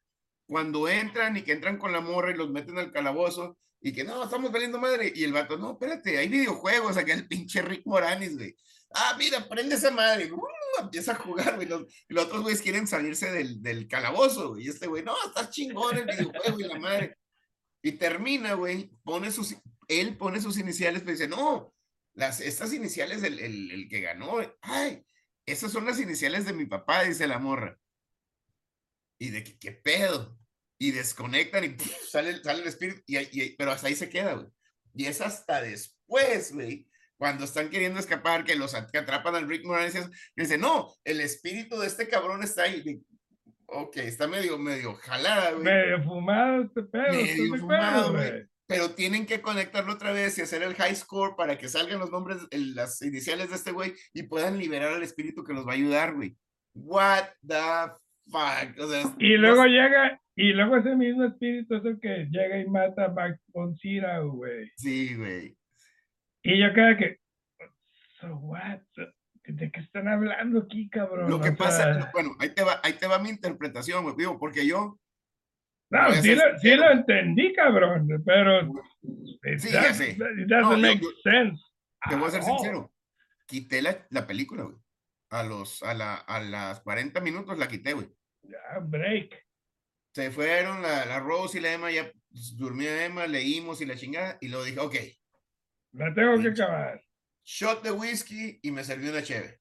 Cuando 0.49 0.89
entran 0.89 1.37
y 1.37 1.43
que 1.43 1.53
entran 1.53 1.79
con 1.79 1.93
la 1.93 2.01
morra 2.01 2.31
y 2.33 2.37
los 2.37 2.51
meten 2.51 2.79
al 2.79 2.91
calabozo 2.93 3.59
y 3.81 3.93
que 3.93 4.05
no, 4.05 4.25
estamos 4.25 4.53
valiendo 4.53 4.79
madre. 4.79 5.13
Y 5.15 5.25
el 5.25 5.33
vato, 5.33 5.57
no, 5.57 5.73
espérate, 5.73 6.19
hay 6.19 6.29
videojuegos, 6.29 6.97
acá 6.97 7.15
el 7.15 7.27
pinche 7.27 7.63
Rick 7.63 7.87
Moranis, 7.87 8.37
güey. 8.37 8.55
Ah, 8.93 9.15
mira, 9.19 9.49
prende 9.49 9.77
esa 9.77 9.91
madre. 9.91 10.31
Uh, 10.33 10.43
empieza 10.81 11.13
a 11.13 11.17
jugar, 11.17 11.57
güey. 11.57 11.69
Los, 11.69 11.87
los 12.09 12.25
otros 12.25 12.43
güeyes 12.43 12.63
quieren 12.63 12.87
salirse 12.87 13.31
del, 13.31 13.63
del 13.63 13.89
calabozo, 13.89 14.51
güey. 14.51 14.67
Y 14.67 14.69
este 14.69 14.87
güey, 14.87 15.03
no, 15.03 15.15
está 15.27 15.49
chingón 15.49 15.97
el 15.97 16.07
videojuego 16.07 16.61
y 16.61 16.65
la 16.65 16.79
madre. 16.79 17.17
Y 17.83 17.93
termina, 17.93 18.55
güey, 18.55 18.91
pone 19.03 19.31
sus, 19.31 19.57
él 19.89 20.17
pone 20.17 20.41
sus 20.41 20.59
iniciales, 20.59 21.01
pero 21.01 21.13
dice, 21.13 21.29
no, 21.29 21.73
las, 22.15 22.41
estas 22.41 22.75
iniciales 22.75 23.23
el, 23.23 23.39
el 23.39 23.89
que 23.89 24.01
ganó, 24.01 24.37
ay, 24.61 25.03
esas 25.47 25.73
son 25.73 25.87
las 25.87 25.99
iniciales 25.99 26.45
de 26.45 26.53
mi 26.53 26.67
papá, 26.67 27.05
dice 27.05 27.27
la 27.27 27.39
morra. 27.39 27.79
Y 29.19 29.31
de 29.31 29.45
¿qué 29.45 29.73
pedo? 29.73 30.40
Y 30.83 30.93
desconectan 30.93 31.65
y 31.65 31.69
¡puf! 31.71 31.93
sale, 32.09 32.43
sale 32.43 32.63
el 32.63 32.69
espíritu, 32.69 33.03
y, 33.07 33.19
y 33.19 33.55
pero 33.57 33.71
hasta 33.73 33.89
ahí 33.89 33.95
se 33.95 34.09
queda, 34.09 34.33
güey. 34.33 34.47
Y 34.95 35.05
es 35.05 35.21
hasta 35.21 35.61
después, 35.61 36.53
güey, 36.55 36.89
cuando 37.19 37.45
están 37.45 37.69
queriendo 37.69 38.01
escapar, 38.01 38.45
que 38.45 38.57
los 38.57 38.75
que 38.91 38.99
atrapan 38.99 39.35
al 39.35 39.47
Rick 39.47 39.67
Moranis, 39.67 39.95
y 39.95 40.41
dice, 40.41 40.57
no, 40.57 40.93
el 41.05 41.21
espíritu 41.21 41.79
de 41.79 41.87
este 41.87 42.09
cabrón 42.09 42.43
está 42.43 42.63
ahí. 42.63 43.01
Ok, 43.67 43.99
está 43.99 44.27
medio, 44.27 44.59
medio 44.59 44.95
jalada, 44.95 45.53
güey. 45.53 45.65
Medio 45.65 46.03
fumado 46.03 46.63
este 46.63 46.83
pedo. 46.83 47.05
¿estás 47.13 47.37
de 47.37 47.43
Medio 47.43 47.57
fumado, 47.59 48.13
güey. 48.13 48.47
Pero 48.67 48.91
tienen 48.93 49.27
que 49.27 49.41
conectarlo 49.43 49.93
otra 49.93 50.13
vez 50.13 50.39
y 50.39 50.43
hacer 50.43 50.63
el 50.63 50.75
high 50.77 50.97
score 50.97 51.37
para 51.37 51.59
que 51.59 51.69
salgan 51.69 51.99
los 51.99 52.11
nombres, 52.11 52.39
el- 52.53 52.75
las 52.75 53.03
iniciales 53.03 53.51
de 53.51 53.57
este 53.57 53.73
güey 53.73 53.95
y 54.15 54.23
puedan 54.23 54.59
liberar 54.59 54.95
al 54.95 55.03
espíritu 55.03 55.45
que 55.45 55.53
los 55.53 55.67
va 55.67 55.73
a 55.73 55.75
ayudar, 55.75 56.15
güey. 56.15 56.37
What 56.75 57.25
the 57.47 57.93
fuck? 58.31 58.79
O 58.79 58.89
sea, 58.89 59.15
Y 59.19 59.37
luego 59.37 59.65
llega, 59.67 60.21
y 60.49 60.53
luego 60.53 60.77
ese 60.77 60.95
mismo 60.97 61.25
espíritu 61.25 61.75
es 61.77 61.85
el 61.85 62.01
que 62.01 62.27
llega 62.31 62.59
y 62.59 62.67
mata 62.67 63.07
a 63.07 63.09
Max 63.13 63.41
Sydow, 63.81 64.31
güey. 64.33 64.71
Sí, 64.77 65.15
güey. 65.17 65.57
Y 66.43 66.59
yo 66.61 66.73
cada 66.75 66.97
que, 66.97 67.19
so 68.21 68.37
what? 68.37 68.81
¿De 69.45 69.71
qué 69.73 69.81
están 69.81 70.07
hablando 70.07 70.61
aquí, 70.61 70.89
cabrón? 70.89 71.29
Lo 71.31 71.41
que 71.41 71.49
O 71.51 71.57
pasa, 71.57 71.95
sea, 71.95 72.11
bueno, 72.13 72.37
ahí 72.39 72.51
te 72.51 72.63
va, 72.63 72.81
ahí 72.85 72.93
te 72.93 73.07
va 73.09 73.19
mi 73.19 73.31
interpretación, 73.31 74.05
güey, 74.05 74.15
digo, 74.17 74.39
porque 74.39 74.67
yo, 74.67 74.99
no, 75.91 76.13
sí 76.13 76.35
lo, 76.35 76.41
sí 76.43 76.51
sincero. 76.61 76.83
lo 76.85 76.91
entendí, 76.93 77.53
cabrón, 77.53 78.07
pero 78.25 78.63
Sí, 79.59 79.71
ya 79.73 79.83
does- 79.89 79.97
sé. 79.97 80.11
it 80.13 80.19
No, 80.19 80.27
doesn't 80.47 80.77
yo- 80.77 80.79
make 80.79 81.01
yo- 81.01 81.11
sense. 81.25 81.61
te 82.09 82.15
voy 82.17 82.29
a 82.29 82.31
ser 82.31 82.43
sincero, 82.45 82.93
quité 83.47 83.83
la, 83.83 84.07
la 84.11 84.27
película, 84.27 84.63
güey. 84.65 84.77
A 85.31 85.43
los, 85.43 85.83
a 85.83 85.95
la, 85.95 86.15
a 86.17 86.41
las 86.41 86.81
40 86.81 87.21
minutos 87.21 87.59
la 87.59 87.67
quité, 87.69 87.93
güey. 87.95 88.09
Ya, 88.43 88.79
break. 88.83 89.35
Se 90.15 90.31
fueron 90.31 90.83
la, 90.83 91.05
la 91.07 91.21
Rose 91.21 91.59
y 91.59 91.61
la 91.61 91.73
Emma, 91.73 91.91
ya 91.91 92.13
pues, 92.31 92.57
durmió 92.57 92.91
Emma, 92.91 93.27
leímos 93.27 93.81
y 93.81 93.87
la 93.87 93.97
chingada, 93.97 94.39
y 94.41 94.49
luego 94.49 94.65
dije, 94.65 94.81
ok, 94.81 94.95
La 95.93 96.13
tengo 96.15 96.41
que 96.43 96.49
acabar. 96.49 97.01
shot 97.45 97.83
de 97.83 97.91
whisky 97.93 98.59
y 98.63 98.71
me 98.71 98.85
serví 98.85 99.09
una 99.09 99.23
cheve. 99.23 99.61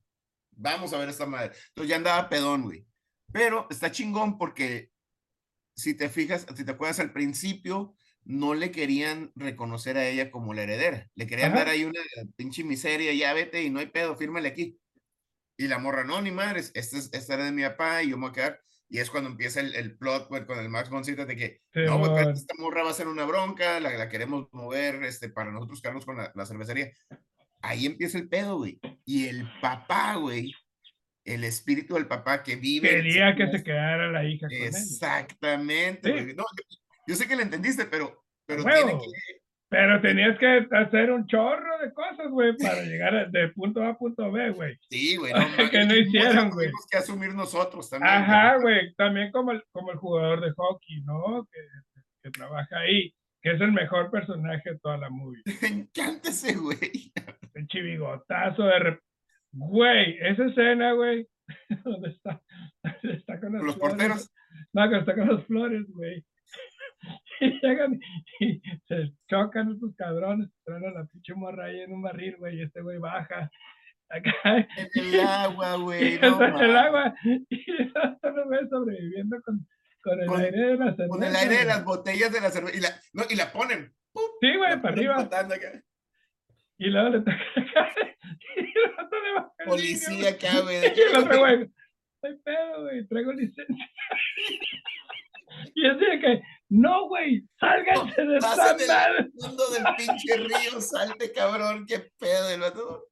Vamos 0.51 0.93
a 0.93 0.99
ver 0.99 1.09
esta 1.09 1.25
madre. 1.25 1.53
Entonces 1.69 1.89
ya 1.89 1.95
andaba 1.97 2.29
pedón, 2.29 2.63
güey. 2.63 2.87
Pero 3.31 3.67
está 3.69 3.91
chingón 3.91 4.37
porque 4.37 4.91
si 5.75 5.95
te 5.95 6.09
fijas, 6.09 6.45
si 6.55 6.65
te 6.65 6.71
acuerdas 6.71 6.99
al 6.99 7.13
principio, 7.13 7.95
no 8.23 8.53
le 8.55 8.71
querían 8.71 9.31
reconocer 9.35 9.97
a 9.97 10.07
ella 10.07 10.31
como 10.31 10.53
la 10.53 10.63
heredera. 10.63 11.09
Le 11.15 11.27
querían 11.27 11.53
Ajá. 11.53 11.57
dar 11.57 11.69
ahí 11.69 11.85
una 11.85 12.01
pinche 12.35 12.63
miseria, 12.63 13.13
ya 13.13 13.33
vete 13.33 13.63
y 13.63 13.69
no 13.69 13.79
hay 13.79 13.87
pedo, 13.87 14.15
fírmale 14.17 14.49
aquí. 14.49 14.79
Y 15.57 15.67
la 15.67 15.79
morra, 15.79 16.03
no, 16.03 16.21
ni 16.21 16.31
madres, 16.31 16.71
esta, 16.75 16.97
es, 16.97 17.09
esta 17.13 17.35
era 17.35 17.45
de 17.45 17.51
mi 17.51 17.63
papá 17.63 18.03
y 18.03 18.09
yo 18.11 18.17
me 18.17 18.23
voy 18.23 18.31
a 18.31 18.33
quedar. 18.33 18.61
Y 18.91 18.97
es 18.97 19.11
cuando 19.11 19.29
empieza 19.29 19.59
el, 19.59 19.75
el 19.75 19.97
plot 19.97 20.29
güey, 20.29 20.45
con 20.45 20.57
el 20.59 20.67
Max 20.67 20.89
Boncita 20.89 21.25
de 21.25 21.35
que 21.35 21.61
no, 21.75 21.99
güey, 21.99 22.11
pero 22.11 22.21
Simón. 22.23 22.33
esta 22.33 22.55
morra 22.57 22.83
va 22.83 22.89
a 22.89 22.93
ser 22.95 23.07
una 23.07 23.23
bronca, 23.25 23.79
la, 23.79 23.91
la 23.91 24.09
queremos 24.09 24.47
mover 24.51 25.03
este, 25.03 25.29
para 25.29 25.51
nosotros 25.51 25.81
quedarnos 25.81 26.05
con 26.05 26.17
la, 26.17 26.31
la 26.33 26.45
cervecería. 26.45 26.91
Ahí 27.61 27.85
empieza 27.85 28.17
el 28.17 28.27
pedo, 28.29 28.57
güey. 28.57 28.79
Y 29.05 29.27
el 29.27 29.47
papá, 29.61 30.15
güey, 30.15 30.53
el 31.23 31.43
espíritu 31.43 31.93
del 31.95 32.07
papá 32.07 32.41
que 32.41 32.55
vive. 32.55 32.89
Quería 32.89 33.35
que 33.35 33.47
se 33.51 33.63
quedara 33.63 34.09
la 34.11 34.23
hija 34.23 34.47
con 34.47 34.55
él. 34.55 34.63
Exactamente. 34.63 36.29
Sí. 36.29 36.33
No, 36.35 36.43
yo, 36.57 36.77
yo 37.07 37.15
sé 37.15 37.27
que 37.27 37.35
lo 37.35 37.41
entendiste, 37.43 37.85
pero, 37.85 38.25
pero 38.45 38.63
Huevo. 38.63 38.87
tiene 38.87 39.01
que. 39.01 39.38
Pero 39.69 40.01
tenías 40.01 40.37
que 40.39 40.67
hacer 40.71 41.11
un 41.11 41.27
chorro 41.27 41.77
de 41.79 41.93
cosas, 41.93 42.29
güey, 42.31 42.57
para 42.57 42.81
llegar 42.83 43.15
a- 43.15 43.25
de 43.25 43.49
punto 43.49 43.83
A 43.83 43.89
a 43.89 43.97
punto 43.97 44.31
B, 44.31 44.49
güey. 44.51 44.75
Sí, 44.89 45.15
güey. 45.15 45.31
No, 45.31 45.39
Que 45.71 45.85
no 45.85 45.95
hicieron, 45.95 46.49
güey. 46.49 46.67
Tuvimos 46.67 46.87
que 46.89 46.97
asumir 46.97 47.35
nosotros 47.35 47.87
también. 47.89 48.11
Ajá, 48.11 48.57
güey. 48.57 48.93
También 48.95 49.31
como 49.31 49.51
el, 49.51 49.63
como 49.71 49.91
el 49.91 49.97
jugador 49.97 50.41
de 50.41 50.51
hockey, 50.53 51.01
¿no? 51.03 51.47
Que, 51.51 51.59
que 52.23 52.31
trabaja 52.31 52.79
ahí, 52.79 53.13
que 53.43 53.51
es 53.51 53.61
el 53.61 53.71
mejor 53.71 54.09
personaje 54.09 54.71
de 54.71 54.79
toda 54.79 54.97
la 54.97 55.09
movie. 55.11 55.43
Me 55.61 55.67
encanta 55.67 56.29
ese 56.29 56.55
güey. 56.55 57.11
El 57.53 57.67
chivigotazo 57.67 58.63
de 58.63 58.73
rep- 58.79 59.01
Güey, 59.51 60.17
esa 60.21 60.45
escena, 60.45 60.93
güey, 60.93 61.27
donde 61.83 62.09
está, 62.09 62.41
está 63.03 63.39
con 63.39 63.53
las 63.53 63.63
Los 63.63 63.75
flores. 63.75 63.95
porteros. 63.97 64.31
No, 64.73 64.81
cuando 64.81 64.99
está 64.99 65.15
con 65.15 65.27
las 65.35 65.45
flores, 65.45 65.85
güey. 65.89 66.23
Y 67.41 67.59
llegan 67.61 67.99
y 68.39 68.61
se 68.87 69.13
chocan 69.29 69.71
estos 69.71 69.95
cabrones, 69.95 70.49
traen 70.65 70.85
a 70.85 70.91
la 70.91 71.05
pinche 71.05 71.33
morra 71.33 71.65
ahí 71.65 71.81
en 71.81 71.93
un 71.93 72.01
barril, 72.01 72.35
güey, 72.37 72.57
y 72.57 72.63
este 72.63 72.81
güey 72.81 72.97
baja 72.97 73.49
acá. 74.09 74.67
En 74.95 75.13
el 75.13 75.19
agua, 75.21 75.75
güey. 75.77 76.19
No, 76.19 76.43
en 76.43 76.57
el 76.57 76.77
agua 76.77 77.13
y 77.23 77.65
los 77.83 78.45
güeyes 78.47 78.69
sobreviviendo 78.69 79.41
con, 79.43 79.65
Con 80.01 80.19
el 80.21 80.27
Con- 80.27 80.41
aire 80.41 80.59
de 80.59 80.77
la 80.77 80.95
Con 81.07 81.23
el 81.23 81.35
aire 81.35 81.57
de 81.59 81.65
las 81.65 81.85
botellas 81.85 82.31
de 82.33 82.41
la 82.41 82.49
cerveza 82.49 82.77
y 82.77 82.81
la, 82.81 82.89
no, 83.13 83.23
y 83.29 83.35
la 83.35 83.51
ponen. 83.51 83.93
¡pum! 84.11 84.23
Sí, 84.41 84.55
güey, 84.57 84.81
para 84.81 84.93
arriba. 84.95 85.21
acá. 85.21 85.83
Y 86.77 86.87
luego 86.89 87.09
le 87.09 87.19
toca 87.19 87.37
cara. 87.73 87.95
Y 88.55 88.61
el 88.61 88.91
otro 88.99 89.23
le 89.23 89.33
baja 89.33 89.51
Policía 89.65 90.29
acá, 90.31 90.59
güey. 90.61 90.77
Y 90.95 91.01
el 91.01 91.17
otro, 91.17 91.39
güey, 91.39 91.69
hay 92.23 92.35
pedo, 92.43 92.81
güey, 92.81 93.07
traigo 93.07 93.33
licencia. 93.33 93.89
Y 95.75 95.87
así 95.87 96.05
de 96.05 96.19
que, 96.19 96.41
no, 96.69 97.07
güey, 97.07 97.43
sálganse 97.59 98.21
de 98.23 98.37
esta 98.37 98.55
madre. 98.55 99.29
fondo 99.39 99.69
del 99.71 99.83
pinche 99.97 100.35
río, 100.37 100.79
salte, 100.81 101.31
cabrón, 101.31 101.85
qué 101.87 102.11
pedo 102.17 102.49
el 102.49 102.61
vato. 102.61 103.05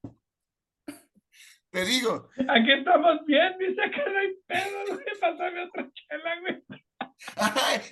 Te 1.71 1.83
digo, 1.85 2.29
Aquí 2.47 2.71
estamos 2.71 3.25
bien, 3.25 3.53
dice 3.59 3.81
que 3.91 4.09
no 4.09 4.19
hay 4.19 4.35
pedo, 4.47 4.85
güey, 4.95 5.05
pásame 5.19 5.63
otra 5.65 5.91
chela, 5.93 6.39
güey. 6.41 6.63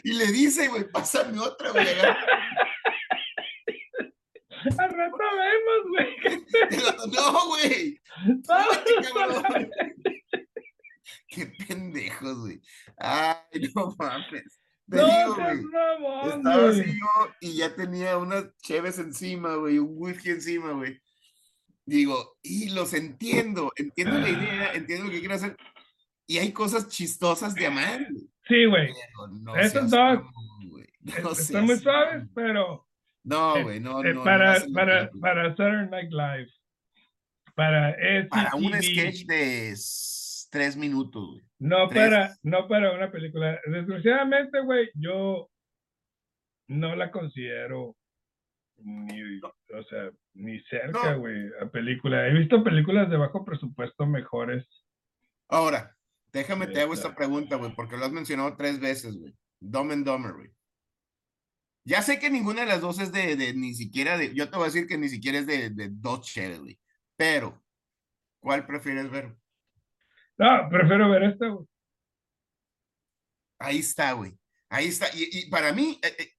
y 0.04 0.14
le 0.14 0.28
dice, 0.28 0.68
güey, 0.68 0.90
pásame 0.92 1.40
otra, 1.40 1.72
güey. 1.72 1.86
Al 4.78 4.90
rato 4.90 5.18
vemos, 5.18 5.82
güey. 5.90 6.16
No, 7.14 7.48
güey. 7.48 8.02
Qué 11.28 11.46
pendejos, 11.68 12.40
güey. 12.40 12.62
Ay, 12.98 13.70
no 13.76 13.96
mames. 14.00 14.60
Te 14.90 14.98
No, 14.98 15.06
digo, 15.08 15.36
güey. 15.36 16.36
Estaba 16.36 16.70
así 16.70 16.84
yo 17.00 17.34
y 17.42 17.58
ya 17.58 17.74
tenía 17.76 18.18
unas 18.18 18.46
cheves 18.62 19.00
encima, 19.00 19.56
güey, 19.56 19.80
un 19.80 19.94
whisky 19.98 20.30
encima, 20.30 20.72
güey. 20.74 21.02
Digo, 21.86 22.38
y 22.42 22.70
los 22.70 22.94
entiendo, 22.94 23.72
entiendo 23.76 24.18
la 24.20 24.30
idea, 24.30 24.74
entiendo 24.74 25.06
lo 25.06 25.12
que 25.12 25.20
quiero 25.20 25.36
hacer. 25.36 25.58
Y 26.28 26.38
hay 26.40 26.52
cosas 26.52 26.88
chistosas 26.88 27.54
de 27.54 27.68
amar, 27.68 28.08
Sí, 28.48 28.66
güey. 28.66 28.92
no 29.42 29.54
dos 29.56 29.84
mamón, 29.84 30.70
güey, 30.70 30.88
no 31.02 31.32
Están 31.32 31.66
muy 31.66 31.78
suaves, 31.78 32.24
pero 32.34 32.88
No, 33.24 33.58
eh, 33.58 33.64
güey, 33.64 33.80
no, 33.80 34.02
eh, 34.04 34.10
no. 34.14 34.20
no 34.20 34.24
para, 34.24 34.60
la 34.60 34.66
para, 34.74 35.10
para 35.20 35.50
Saturday 35.56 35.90
Night 35.90 36.12
Live. 36.12 36.52
Para 37.56 37.96
Para 38.30 38.56
un 38.56 38.74
sketch 38.82 39.26
de 39.26 39.76
tres 40.50 40.76
minutos, 40.78 41.28
güey. 41.32 41.44
No 41.60 41.88
tres. 41.88 42.04
para, 42.04 42.36
no 42.44 42.68
para 42.68 42.94
una 42.94 43.12
película. 43.12 43.60
Desgraciadamente, 43.66 44.62
güey, 44.62 44.90
yo 44.96 45.50
no 46.68 46.96
la 46.96 47.12
considero 47.12 47.96
ni, 48.78 49.40
o 49.42 49.84
sea, 49.90 50.12
ni 50.34 50.60
cerca, 50.62 51.14
No. 51.14 51.20
güey, 51.20 51.50
a 51.62 51.70
película. 51.70 52.28
He 52.28 52.34
visto 52.34 52.64
películas 52.64 53.10
de 53.10 53.18
bajo 53.18 53.46
presupuesto 53.46 54.06
mejores. 54.06 54.66
Ahora, 55.48 55.96
déjame 56.34 56.68
te 56.68 56.82
hago 56.82 56.94
esta 56.94 57.16
pregunta, 57.16 57.56
güey, 57.56 57.74
porque 57.76 57.98
lo 57.98 58.06
has 58.06 58.12
mencionado 58.12 58.56
tres 58.58 58.80
veces, 58.80 59.16
güey. 59.18 59.34
Dumb 59.60 59.92
and 59.92 60.06
Dumber, 60.06 60.34
güey. 60.34 60.50
Ya 61.86 62.02
sé 62.02 62.20
que 62.20 62.32
ninguna 62.32 62.62
de 62.62 62.68
las 62.68 62.82
dos 62.82 63.00
es 63.00 63.12
de, 63.12 63.36
de 63.36 63.54
ni 63.54 63.76
siquiera 63.76 64.18
de, 64.18 64.34
yo 64.34 64.50
te 64.50 64.58
voy 64.58 64.64
a 64.64 64.72
decir 64.72 64.88
que 64.88 64.98
ni 64.98 65.08
siquiera 65.08 65.38
es 65.38 65.46
de, 65.46 65.70
de 65.70 65.92
cheves, 66.22 66.60
güey. 66.60 66.80
Pero, 67.16 67.64
¿cuál 68.40 68.66
prefieres 68.66 69.10
ver? 69.10 69.36
No, 70.38 70.70
prefiero 70.70 71.10
ver 71.10 71.24
esta, 71.24 71.48
güey. 71.48 71.66
Ahí 73.60 73.80
está, 73.80 74.12
güey. 74.14 74.38
Ahí 74.70 74.88
está. 74.88 75.08
Y, 75.16 75.30
y 75.32 75.50
para 75.50 75.72
mí, 75.74 76.00
eh, 76.04 76.16
eh, 76.20 76.32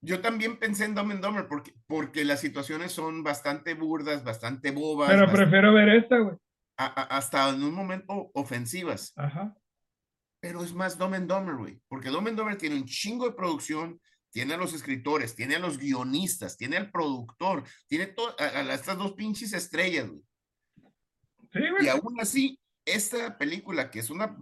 yo 0.00 0.20
también 0.20 0.58
pensé 0.58 0.84
en 0.86 0.94
Dumb 0.94 1.10
and 1.12 1.22
Dumber 1.24 1.46
porque, 1.48 1.74
porque 1.86 2.24
las 2.24 2.40
situaciones 2.40 2.92
son 2.92 3.22
bastante 3.22 3.74
burdas, 3.74 4.24
bastante 4.24 4.70
bobas, 4.70 5.10
Pero 5.10 5.30
prefiero 5.30 5.72
ver 5.74 5.88
esta, 5.90 6.18
güey. 6.18 6.36
a- 6.78 6.86
a- 7.02 7.16
hasta 7.16 7.48
en 7.50 7.62
un 7.62 7.74
momento 7.74 8.30
ofensivas. 8.34 9.12
Ajá. 9.16 9.54
pero 10.40 10.62
es 10.62 10.74
más 10.74 10.98
Dumb 10.98 11.14
and 11.14 11.26
Dumber, 11.30 11.54
güey. 11.56 11.80
Porque 11.88 12.10
Dumb 12.10 12.28
and 12.28 12.36
Dumber 12.36 12.58
tiene 12.58 12.76
un 12.76 12.84
chingo 12.84 13.24
de 13.26 13.34
producción, 13.34 13.98
tiene 14.30 14.52
a 14.52 14.56
los 14.58 14.74
escritores, 14.74 15.34
tiene 15.34 15.54
a 15.56 15.58
los 15.58 15.78
guionistas, 15.78 16.58
tiene 16.58 16.76
al 16.76 16.90
productor, 16.90 17.64
tiene 17.86 18.14
a, 18.38 18.42
a 18.44 18.74
estas 18.74 18.98
dos 18.98 19.12
pinches 19.14 19.54
estrellas, 19.54 20.06
güey. 20.10 20.22
Sí, 21.50 21.60
Y 21.60 21.70
güey. 21.70 21.88
aún 21.88 22.20
así, 22.20 22.58
esta 22.86 23.38
película, 23.38 23.90
que 23.90 23.98
es 24.00 24.10
una 24.10 24.36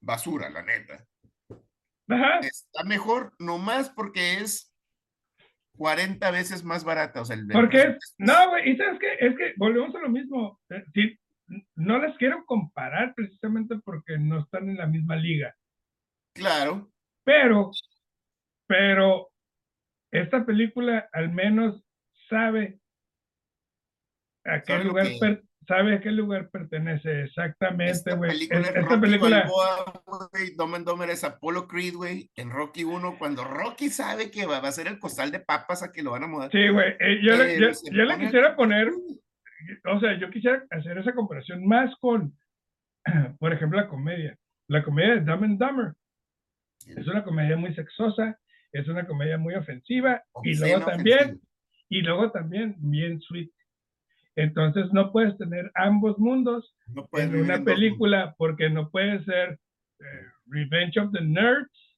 basura, 0.00 0.50
la 0.50 0.62
neta, 0.62 1.04
Ajá. 2.08 2.38
está 2.40 2.84
mejor 2.84 3.34
nomás 3.38 3.90
porque 3.90 4.34
es 4.40 4.72
40 5.76 6.30
veces 6.30 6.62
más 6.64 6.84
barata. 6.84 7.20
O 7.20 7.24
sea, 7.24 7.36
el, 7.36 7.46
Porque, 7.48 7.96
no, 8.18 8.50
güey, 8.50 8.70
y 8.70 8.76
sabes 8.76 8.98
qué, 9.00 9.14
es 9.26 9.36
que 9.36 9.54
volvemos 9.56 9.94
a 9.94 10.00
lo 10.00 10.08
mismo. 10.08 10.60
Eh, 10.70 10.84
sí, 10.94 11.18
no 11.74 11.98
las 11.98 12.16
quiero 12.16 12.44
comparar 12.46 13.14
precisamente 13.14 13.76
porque 13.84 14.18
no 14.18 14.40
están 14.40 14.68
en 14.68 14.76
la 14.78 14.86
misma 14.86 15.16
liga. 15.16 15.54
Claro, 16.34 16.90
Pero, 17.24 17.70
pero, 18.68 19.30
esta 20.12 20.44
película 20.46 21.08
al 21.12 21.30
menos 21.32 21.82
sabe 22.28 22.78
a 24.44 24.62
qué 24.62 24.78
lugar 24.78 25.06
que- 25.08 25.18
per- 25.18 25.44
sabe 25.66 25.96
a 25.96 26.00
qué 26.00 26.10
lugar 26.10 26.48
pertenece 26.50 27.22
exactamente, 27.22 27.92
esta 27.92 28.14
güey. 28.14 28.30
Es- 28.30 28.50
Esta 28.50 28.80
Rocky 28.80 29.00
película, 29.00 29.40
Balboa, 29.40 30.30
Dumb 30.56 30.74
and 30.74 30.86
Dumber 30.86 31.10
es 31.10 31.24
Apollo 31.24 31.66
Creed, 31.68 31.94
güey, 31.94 32.30
en 32.36 32.50
Rocky 32.50 32.84
1, 32.84 33.16
cuando 33.18 33.44
Rocky 33.44 33.88
sabe 33.88 34.30
que 34.30 34.46
va, 34.46 34.60
va 34.60 34.68
a 34.68 34.72
ser 34.72 34.86
el 34.86 34.98
costal 34.98 35.30
de 35.30 35.40
papas 35.40 35.82
a 35.82 35.92
que 35.92 36.02
lo 36.02 36.12
van 36.12 36.24
a 36.24 36.28
mudar. 36.28 36.50
sí, 36.50 36.68
güey. 36.68 36.94
eh, 37.00 37.20
yo, 37.22 37.36
le- 37.36 37.58
Pero 37.58 37.72
yo- 37.92 38.04
le 38.04 38.18
quisiera 38.18 38.56
poner, 38.56 38.90
o 39.86 40.00
sea, 40.00 40.18
yo 40.18 40.30
quisiera 40.30 40.64
hacer 40.70 40.98
esa 40.98 41.12
comparación 41.14 41.66
más 41.66 41.94
con, 42.00 42.32
por 43.38 43.52
ejemplo, 43.52 43.78
la 43.80 43.88
comedia. 43.88 44.36
La 44.68 44.82
comedia 44.82 45.14
de 45.14 45.20
Dumb 45.20 45.44
and 45.44 45.58
Dumber. 45.58 45.92
Es 46.86 47.06
una 47.06 47.22
comedia 47.24 47.56
muy 47.56 47.74
sexosa, 47.74 48.38
es 48.72 48.86
una 48.88 49.06
comedia 49.06 49.38
muy 49.38 49.54
ofensiva 49.54 50.22
y 50.44 50.54
luego 50.56 50.84
también, 50.86 51.18
ofensivo. 51.18 51.46
y 51.88 52.00
luego 52.02 52.30
también 52.32 52.74
bien 52.78 53.20
sweet. 53.20 53.50
Entonces 54.36 54.92
no 54.92 55.12
puedes 55.12 55.36
tener 55.38 55.70
ambos 55.74 56.18
mundos 56.18 56.76
No 56.88 57.08
en 57.14 57.36
una 57.36 57.64
película 57.64 58.34
porque 58.36 58.68
no 58.68 58.90
puede 58.90 59.24
ser 59.24 59.58
eh, 60.00 60.04
Revenge 60.46 60.98
of 61.00 61.10
the 61.12 61.22
Nerds 61.22 61.96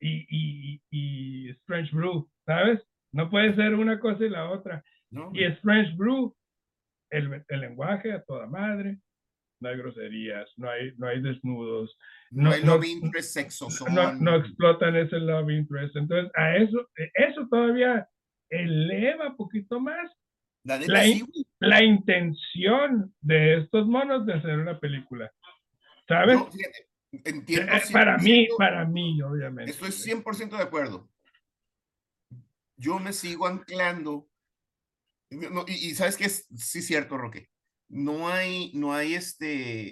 y, 0.00 0.26
y, 0.28 0.82
y 0.90 1.50
Strange 1.50 1.94
Brew, 1.94 2.28
¿sabes? 2.46 2.80
No 3.12 3.28
puede 3.30 3.54
ser 3.56 3.74
una 3.74 3.98
cosa 4.00 4.24
y 4.24 4.28
la 4.30 4.50
otra. 4.50 4.84
No, 5.10 5.30
Y 5.34 5.44
Strange 5.44 5.94
Brew, 5.96 6.34
el, 7.10 7.44
el 7.48 7.60
lenguaje 7.60 8.12
a 8.12 8.22
toda 8.22 8.46
madre, 8.46 8.98
no 9.60 9.68
hay 9.68 9.76
groserías, 9.76 10.48
no 10.56 10.70
hay, 10.70 10.92
no 10.96 11.06
hay 11.08 11.20
desnudos, 11.20 11.98
no, 12.30 12.44
no- 12.44 12.52
hay 12.52 12.62
no- 12.64 12.74
love 12.76 12.84
interest 12.86 13.32
sexosón. 13.34 13.94
no, 13.94 14.12
no 14.14 14.36
explotan 14.36 14.96
ese 14.96 15.18
love 15.18 15.50
interest. 15.50 15.96
Entonces, 15.96 16.30
a 16.36 16.56
eso, 16.56 16.88
eso 17.14 17.46
todavía 17.50 18.08
eleva 18.50 19.28
un 19.30 19.36
poquito 19.36 19.80
más 19.80 20.10
La 20.64 20.78
neta 20.78 20.92
la, 20.92 21.02
sí, 21.04 21.24
la 21.60 21.82
intención 21.82 23.14
de 23.20 23.58
estos 23.58 23.86
monos 23.86 24.26
de 24.26 24.34
hacer 24.34 24.58
una 24.58 24.78
película. 24.78 25.32
¿Sabes? 26.06 26.38
Yo, 26.38 26.50
fíjate, 26.50 26.88
entiendo 27.24 27.72
Eh, 27.72 27.82
para 27.92 28.18
mí, 28.18 28.46
100%, 28.48 28.56
para 28.58 28.84
mí, 28.84 29.22
obviamente. 29.22 29.70
Estoy 29.72 29.90
100% 29.92 30.56
de 30.56 30.62
acuerdo. 30.62 31.08
Yo 32.76 32.98
me 32.98 33.12
sigo 33.12 33.46
anclando. 33.46 34.28
no, 35.30 35.64
y, 35.68 35.72
y 35.90 35.94
sabes 35.94 36.16
que 36.16 36.24
es 36.24 36.46
sí 36.56 36.82
cierto, 36.82 37.16
Roque. 37.16 37.48
No 37.88 38.28
hay, 38.28 38.70
no 38.74 38.94
hay 38.94 39.14
este 39.14 39.90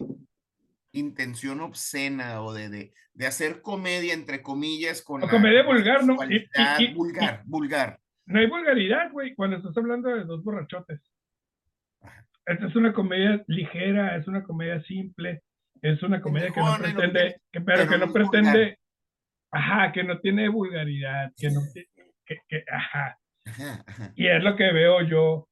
intención 0.93 1.61
obscena 1.61 2.41
o 2.43 2.53
de, 2.55 2.69
de, 2.71 2.93
de 3.13 3.27
hacer 3.27 3.61
comedia 3.61 4.15
entre 4.15 4.43
comillas 4.43 5.03
con 5.03 5.21
la- 5.21 5.29
comedia 5.29 5.63
vulgar, 5.63 6.05
¿no? 6.05 6.17
Y- 6.29 6.49
y- 6.79 6.95
vulgar, 6.95 7.43
vulgar. 7.45 8.01
No 8.29 8.39
hay 8.41 8.47
vulgaridad, 8.47 9.11
güey, 9.11 9.35
cuando 9.35 9.57
estás 9.57 9.77
hablando 9.77 10.09
de 10.11 10.25
dos 10.25 10.45
borrachotes. 10.45 11.01
Esta 12.47 12.67
es 12.67 12.77
una 12.77 12.93
comedia 12.93 13.43
ligera, 13.47 14.17
es 14.17 14.27
una 14.29 14.43
comedia 14.43 14.81
simple, 14.85 15.43
es 15.83 16.03
una 16.03 16.21
comedia 16.21 16.49
que 16.51 16.61
no 16.61 16.67
pretende, 16.95 17.41
que, 17.53 17.61
pero 17.61 17.83
que 17.89 17.99
no 17.99 18.07
pretende, 18.13 18.79
ajá, 19.53 19.93
que 19.93 20.03
no 20.05 20.19
tiene 20.21 20.49
vulgaridad, 20.49 21.31
que 21.37 21.51
no, 21.51 21.61
que, 22.27 22.39
que- 22.49 22.65
ajá. 22.71 23.19
Y 24.17 24.27
es 24.29 24.43
lo 24.43 24.57
que 24.57 24.73
veo 24.73 25.03
yo. 25.03 25.49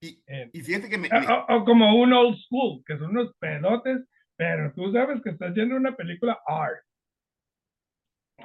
Y, 0.00 0.22
y 0.52 0.60
fíjate 0.62 0.88
que 0.88 0.98
me, 0.98 1.08
o, 1.08 1.20
me- 1.20 1.26
o- 1.26 1.46
o 1.56 1.64
como 1.64 1.94
un 2.00 2.12
old 2.12 2.36
school, 2.46 2.82
que 2.86 2.96
son 2.98 3.10
unos 3.10 3.32
pedotes, 3.38 4.00
pero 4.36 4.72
tú 4.74 4.92
sabes 4.92 5.20
que 5.22 5.30
estás 5.30 5.52
viendo 5.54 5.76
una 5.76 5.94
película 5.96 6.38
R. 6.46 6.80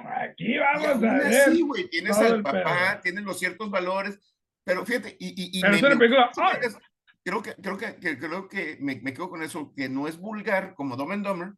Aquí 0.04 0.54
y 0.54 0.58
vamos 0.58 0.86
a 0.86 0.94
ver. 1.18 1.26
así, 1.48 1.62
güey, 1.62 1.88
tienes 1.88 2.16
al 2.18 2.42
papá, 2.42 2.62
pedo. 2.92 3.00
tienes 3.02 3.24
los 3.24 3.38
ciertos 3.38 3.70
valores, 3.70 4.18
pero 4.64 4.84
fíjate, 4.84 5.16
y, 5.18 5.28
y, 5.28 5.58
y 5.58 5.60
Pero 5.60 5.72
me- 5.74 5.88
me- 5.90 5.96
película 5.96 6.30
Sí, 6.34 6.76
creo 7.24 7.42
que 7.42 7.54
creo 7.54 7.76
que, 7.78 7.96
que- 7.96 8.18
creo 8.18 8.48
que 8.48 8.76
me, 8.80 8.96
me 9.00 9.12
quedo 9.12 9.28
con 9.30 9.42
eso 9.42 9.72
que 9.76 9.88
no 9.88 10.06
es 10.08 10.18
vulgar 10.18 10.74
como 10.74 10.96
Dumb 10.96 11.12
and 11.12 11.26
Dumber 11.26 11.52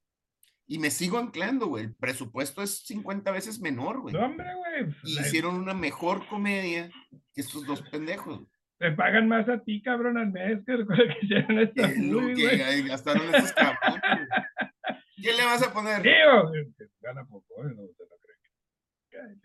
y 0.67 0.79
me 0.79 0.91
sigo 0.91 1.19
anclando 1.19 1.67
güey 1.67 1.85
el 1.85 1.95
presupuesto 1.95 2.63
es 2.63 2.81
50 2.87 3.31
veces 3.31 3.61
menor 3.61 4.01
güey 4.01 4.15
No, 4.15 4.27
hombre, 4.27 4.47
güey. 4.55 4.95
y 5.05 5.15
la- 5.15 5.23
hicieron 5.23 5.55
una 5.57 5.75
mejor 5.75 6.27
comedia 6.27 6.91
que 7.35 7.41
estos 7.41 7.67
dos 7.67 7.83
pendejos 7.83 8.43
Te 8.79 8.93
pagan 8.93 9.29
más 9.29 9.49
a 9.49 9.59
ti, 9.63 9.83
cabrón, 9.83 10.17
al 10.19 10.31
mes 10.33 10.59
que 10.67 10.77
que 10.77 11.17
hicieron 11.23 11.59
esta 11.59 11.87
Es 11.87 11.99
lo 11.99 12.21
que 12.35 12.83
gastaron 12.89 13.35
estos 13.35 13.53
cabrones 13.53 14.01
güey. 14.03 14.27
¿qué 15.23 15.33
le 15.33 15.45
vas 15.45 15.63
a 15.63 15.73
poner 15.73 16.01
Digo, 16.03 16.51
gana 17.01 17.25
poco, 17.27 17.45
eh, 19.19 19.37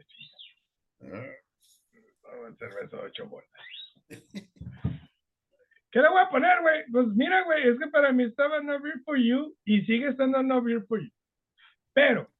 no, 0.99 2.47
No, 2.47 2.55
cerveza 2.57 2.97
ocho 3.01 3.27
bolas. 3.27 3.49
¿Qué 5.91 6.01
le 6.01 6.09
voy 6.09 6.21
a 6.21 6.29
poner, 6.29 6.61
güey? 6.61 6.85
Pues 6.91 7.07
mira, 7.09 7.43
güey, 7.43 7.67
es 7.67 7.77
que 7.77 7.87
para 7.87 8.11
mí 8.11 8.23
estaba 8.23 8.61
No 8.61 8.81
Beer 8.81 8.99
for 9.05 9.17
You 9.17 9.55
y 9.63 9.81
sigue 9.85 10.07
estando 10.07 10.41
No 10.41 10.61
Beer 10.61 10.83
for 10.87 10.99
You. 10.99 11.11
Pero 11.93 12.33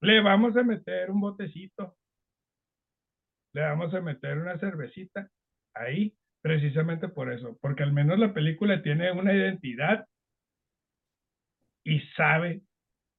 le 0.00 0.20
vamos 0.20 0.56
a 0.56 0.62
meter 0.62 1.10
un 1.10 1.20
botecito. 1.20 1.96
Le 3.52 3.62
vamos 3.62 3.92
a 3.94 4.00
meter 4.00 4.38
una 4.38 4.58
cervecita 4.58 5.28
ahí, 5.74 6.16
precisamente 6.40 7.08
por 7.08 7.32
eso, 7.32 7.58
porque 7.60 7.82
al 7.82 7.92
menos 7.92 8.18
la 8.18 8.32
película 8.32 8.82
tiene 8.82 9.10
una 9.10 9.32
identidad 9.32 10.06
y 11.84 12.00
sabe 12.16 12.62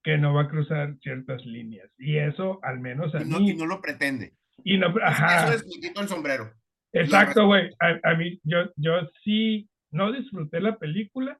que 0.05 0.17
no 0.19 0.33
va 0.35 0.43
a 0.43 0.47
cruzar 0.47 0.95
ciertas 1.01 1.43
líneas. 1.45 1.89
Y 1.97 2.17
eso, 2.17 2.59
al 2.63 2.79
menos 2.79 3.13
a 3.15 3.21
Y 3.23 3.25
no, 3.25 3.39
mí. 3.39 3.49
y 3.51 3.55
no 3.55 3.65
lo 3.65 3.81
pretende. 3.81 4.33
y 4.63 4.77
no- 4.77 4.93
ajá. 5.03 5.45
Eso 5.49 5.53
es 5.55 5.63
quito 5.81 5.99
el 5.99 6.07
sombrero. 6.07 6.53
Exacto, 6.93 7.45
güey. 7.47 7.71
A, 7.79 8.11
a 8.11 8.15
mí, 8.15 8.39
yo, 8.43 8.71
yo 8.77 8.93
sí, 9.23 9.67
no 9.91 10.11
disfruté 10.13 10.61
la 10.61 10.77
película, 10.77 11.37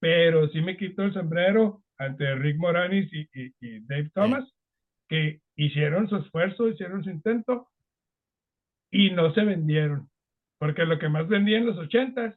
pero 0.00 0.48
sí 0.50 0.60
me 0.62 0.76
quito 0.76 1.02
el 1.02 1.12
sombrero 1.12 1.82
ante 1.98 2.34
Rick 2.36 2.56
Moranis 2.58 3.12
y, 3.12 3.28
y- 3.34 3.54
y 3.60 3.80
Dave 3.86 4.10
Thomas, 4.14 4.48
que 5.08 5.40
hicieron 5.56 6.08
su 6.08 6.16
esfuerzo, 6.16 6.68
hicieron 6.68 7.02
su 7.04 7.10
intento 7.10 7.68
y 8.90 9.10
no 9.10 9.34
se 9.34 9.44
vendieron. 9.44 10.08
Porque 10.58 10.84
lo 10.86 10.98
que 10.98 11.08
más 11.08 11.28
vendía 11.28 11.58
en 11.58 11.66
los 11.66 11.76
ochentas 11.76 12.34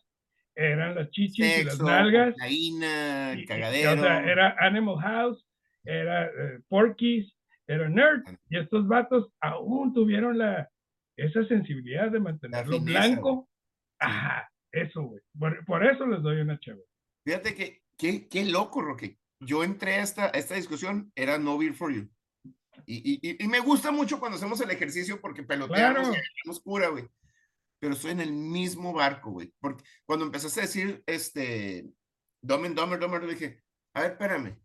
eran 0.58 0.96
las 0.96 1.10
chichis 1.12 1.38
y 1.40 1.64
las 1.64 1.74
Sexo, 1.76 1.84
nalgas. 1.86 2.34
cocaína, 2.34 3.34
y- 3.36 3.42
y- 3.42 3.46
cagadero. 3.46 3.92
o 3.94 4.04
sea, 4.04 4.24
era 4.24 4.56
Animal 4.60 4.98
House, 5.00 5.46
era 5.86 6.26
eh, 6.26 6.60
Porky's, 6.68 7.32
era 7.68 7.88
Nerd. 7.88 8.24
Y 8.50 8.58
estos 8.58 8.88
vatos 8.88 9.32
aún 9.40 9.94
tuvieron 9.94 10.38
la, 10.38 10.70
esa 11.16 11.46
sensibilidad 11.48 12.10
de 12.12 12.20
mantenerlo 12.20 12.78
fineza, 12.80 13.00
blanco. 13.00 13.50
Ajá, 14.00 14.52
eso, 14.72 15.04
güey. 15.04 15.22
Por, 15.38 15.64
por 15.66 15.86
eso 15.86 16.06
les 16.08 16.22
doy 16.24 16.42
una 16.42 16.60
chévere. 16.60 16.84
Fíjate 17.26 17.56
que, 17.56 17.82
qué, 17.98 18.28
qué 18.28 18.46
loco, 18.46 18.82
Roque. 18.82 19.18
Yo 19.40 19.64
entré 19.64 19.96
a 19.96 20.02
esta, 20.02 20.26
a 20.26 20.30
esta 20.30 20.56
discusión, 20.56 21.12
era 21.16 21.38
no 21.38 21.58
beer 21.58 21.74
for 21.74 21.94
you. 21.94 22.10
Y, 22.86 22.96
y- 23.14 23.20
y- 23.22 23.44
y 23.44 23.48
me 23.48 23.60
gusta 23.60 23.92
mucho 23.92 24.20
cuando 24.20 24.38
hacemos 24.38 24.62
el 24.62 24.72
ejercicio 24.72 25.20
porque 25.20 25.44
peloteamos 25.44 26.10
Claro. 26.10 26.24
y 26.46 26.60
cura, 26.64 26.88
güey. 26.90 27.06
Pero 27.80 27.94
estoy 27.94 28.12
en 28.12 28.22
el 28.22 28.32
mismo 28.34 28.94
barco, 28.94 29.32
güey. 29.32 29.54
Porque 29.60 29.84
cuando 30.06 30.26
empezaste 30.26 30.60
a 30.62 30.64
decir, 30.64 31.04
este, 31.06 31.86
Dumb 32.42 32.66
and 32.66 32.76
Dumber, 32.76 33.00
Dumber, 33.00 33.26
dije, 33.28 33.62
a 33.94 34.02
ver, 34.02 34.12
espérame. 34.12 34.60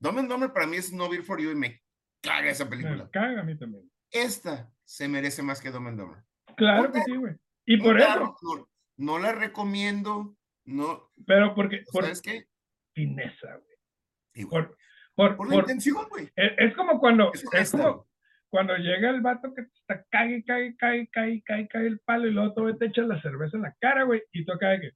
Dumb 0.00 0.18
and 0.18 0.28
Dumber 0.30 0.52
para 0.52 0.66
mí 0.66 0.76
es 0.76 0.92
no 0.92 1.08
beer 1.08 1.22
for 1.22 1.40
you 1.40 1.50
y 1.50 1.54
me 1.54 1.82
caga 2.22 2.50
esa 2.50 2.64
Me 2.64 2.70
película. 2.70 3.08
caga 3.10 3.40
a 3.40 3.44
mí 3.44 3.56
también. 3.58 3.90
Esta 4.10 4.72
se 4.84 5.08
merece 5.08 5.42
más 5.42 5.60
que 5.60 5.70
Dumb 5.70 5.88
and 5.88 6.00
Dumber. 6.00 6.24
Claro 6.56 6.92
que 6.92 7.02
sí, 7.02 7.16
güey. 7.16 7.34
Y 7.66 7.78
por 7.78 7.94
Un 7.96 8.00
eso, 8.02 8.36
No, 8.42 8.68
no 8.96 9.18
la 9.18 9.32
recomiendo, 9.32 10.36
no, 10.66 11.10
pero 11.26 11.54
porque, 11.54 11.82
por 11.90 12.04
¿sabes 12.04 12.22
qué? 12.22 12.46
fineza, 12.94 13.56
güey. 13.56 14.46
Por, 14.48 14.76
por, 15.16 15.36
Por 15.36 15.46
la 15.48 15.54
por- 15.54 15.62
intención, 15.64 16.06
güey. 16.08 16.30
es, 16.36 16.52
es 16.58 16.76
como 16.76 17.00
cuando, 17.00 17.32
Es 17.32 17.44
es 17.52 17.70
como. 17.72 18.06
Cuando 18.54 18.76
llega 18.76 19.10
el 19.10 19.20
vato 19.20 19.52
que 19.52 19.62
te 19.62 19.68
está 19.80 20.04
cague, 20.10 20.44
cague, 20.44 20.76
cague, 20.76 21.08
cague, 21.10 21.42
cague, 21.42 21.66
cague 21.66 21.86
el 21.88 21.98
palo 21.98 22.28
y 22.28 22.30
luego 22.30 22.54
tú 22.54 22.78
te 22.78 22.86
echas 22.86 23.04
la 23.08 23.20
cerveza 23.20 23.56
en 23.56 23.64
la 23.64 23.74
cara, 23.80 24.04
güey, 24.04 24.22
y 24.30 24.44
tú 24.44 24.52
acá 24.52 24.78
que, 24.80 24.92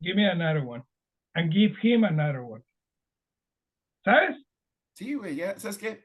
give 0.00 0.16
me 0.16 0.28
another 0.28 0.64
one, 0.66 0.82
and 1.36 1.52
give 1.52 1.76
him 1.80 2.02
another 2.02 2.40
one. 2.40 2.64
¿Sabes? 4.04 4.44
Sí, 4.96 5.14
güey, 5.14 5.36
ya, 5.36 5.56
¿sabes 5.56 5.78
qué? 5.78 6.04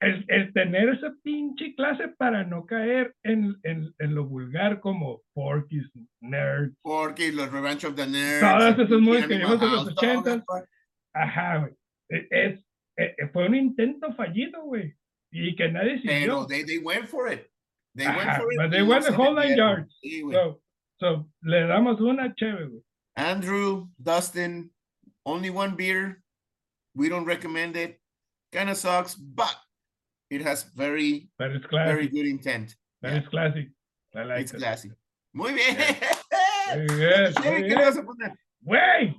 el, 0.00 0.26
el 0.28 0.52
tener 0.52 0.90
esa 0.90 1.14
pinche 1.22 1.74
clase 1.74 2.08
para 2.18 2.44
no 2.44 2.66
caer 2.66 3.16
en, 3.22 3.56
en, 3.62 3.90
en 3.98 4.14
lo 4.14 4.26
vulgar 4.26 4.80
como 4.80 5.22
Porky's, 5.32 5.90
Nerd, 6.20 6.74
Porque 6.82 7.32
los 7.32 7.50
Revenge 7.50 7.86
of 7.86 7.94
the 7.94 8.06
Nerds. 8.06 8.40
Todas 8.40 8.78
esas 8.78 9.00
movies 9.00 9.26
pinche 9.26 9.28
que 9.28 9.38
vimos 9.38 9.62
en 9.62 9.72
los 9.72 9.88
Animal 9.88 9.94
House, 9.96 10.26
80s. 10.26 10.44
todo, 10.46 10.64
ajá, 11.14 11.56
güey. 11.56 11.72
E- 12.10 12.28
Es, 12.30 12.67
fue 13.32 13.46
un 13.46 13.54
intento 13.54 14.12
fallido, 14.14 14.62
güey. 14.64 14.94
Y 15.32 15.54
que 15.56 15.68
nadie 15.70 16.00
Pero 16.04 16.44
siguió. 16.44 16.46
they, 16.48 16.64
they 16.64 16.78
went 16.78 17.06
for 17.08 17.28
it. 17.30 17.50
They 17.94 18.06
went 18.06 18.20
Ajá, 18.28 18.36
for 18.40 18.52
it. 18.52 18.56
but 18.58 18.70
they 18.70 18.82
went 18.82 19.04
the 19.04 19.10
se 19.10 19.16
whole 19.16 19.34
nine 19.34 19.56
yards. 19.56 19.94
Sí. 20.02 20.22
So, 20.32 20.60
so, 21.00 21.28
le 21.42 21.66
damos 21.66 22.00
una 22.00 22.34
chévere, 22.34 22.68
güey. 22.68 22.82
Andrew, 23.16 23.88
Dustin, 24.02 24.70
only 25.26 25.50
one 25.50 25.74
beer. 25.76 26.22
We 26.94 27.08
don't 27.08 27.24
recommend 27.26 27.76
it. 27.76 28.00
Kind 28.52 28.70
of 28.70 28.76
sucks, 28.78 29.14
but 29.14 29.54
it 30.30 30.40
has 30.42 30.64
very, 30.74 31.28
Pero 31.38 31.56
es 31.56 31.62
very 31.70 32.08
classic. 32.08 32.12
good 32.12 32.26
intent. 32.26 32.76
Pero 33.02 33.14
yeah. 33.14 33.20
es 33.22 33.28
classic. 33.28 33.68
I 34.14 34.22
like 34.24 34.40
It's 34.42 34.52
it. 34.54 34.58
classy. 34.58 34.90
Muy 35.34 35.52
bien. 35.52 35.76
Muy 35.76 36.86
bien, 36.96 37.32
muy 37.34 37.42
¿Qué 37.42 37.62
bien. 37.62 37.68
le 37.78 37.84
vas 37.84 37.96
a 37.98 38.02
poner? 38.02 38.32
Güey, 38.62 39.14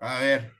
A 0.00 0.20
ver. 0.20 0.50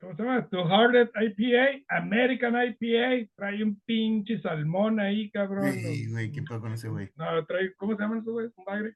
¿Cómo 0.00 0.16
se 0.16 0.22
llama? 0.22 0.48
Two 0.48 0.66
Hearted 0.68 1.10
IPA, 1.14 1.84
American 1.96 2.54
IPA. 2.54 3.30
Trae 3.36 3.62
un 3.62 3.80
pinche 3.84 4.40
salmón 4.40 4.98
ahí, 5.00 5.30
cabrón. 5.30 5.70
Güey, 5.70 6.06
güey, 6.10 6.32
¿qué 6.32 6.42
pedo 6.42 6.60
con 6.60 6.72
ese 6.72 6.88
güey? 6.88 7.10
No, 7.16 7.44
trae, 7.46 7.74
¿cómo 7.76 7.94
se 7.96 8.02
llama 8.02 8.18
eso, 8.18 8.32
güey? 8.32 8.46
Un 8.56 8.64
bagre. 8.64 8.94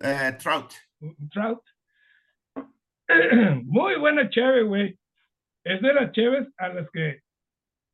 Eh, 0.00 0.32
trout. 0.42 0.72
un- 1.00 1.28
trout. 1.30 1.62
Muy 3.64 3.96
buena 3.98 4.28
cheve, 4.30 4.62
güey. 4.62 4.98
Es 5.64 5.80
de 5.80 5.94
las 5.94 6.12
cheves 6.12 6.48
a 6.58 6.68
las 6.68 6.90
que 6.90 7.22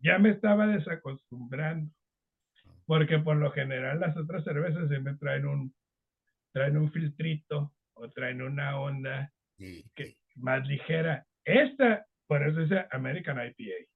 ya 0.00 0.18
me 0.18 0.30
estaba 0.30 0.66
desacostumbrando. 0.66 1.92
Porque 2.86 3.18
por 3.18 3.36
lo 3.36 3.52
general 3.52 4.00
las 4.00 4.16
otras 4.16 4.42
cervezas 4.44 4.88
siempre 4.88 5.14
traen 5.14 5.46
un, 5.46 5.74
traen 6.52 6.76
un 6.76 6.90
filtrito 6.90 7.72
o 7.94 8.08
traen 8.10 8.42
una 8.42 8.78
onda 8.80 9.32
Sí. 9.58 9.84
que, 9.94 10.16
más 10.36 10.66
ligera. 10.66 11.26
Esta, 11.44 12.06
por 12.30 12.46
eso 12.46 12.60
dice 12.60 12.86
American 12.92 13.38
IPA. 13.44 13.88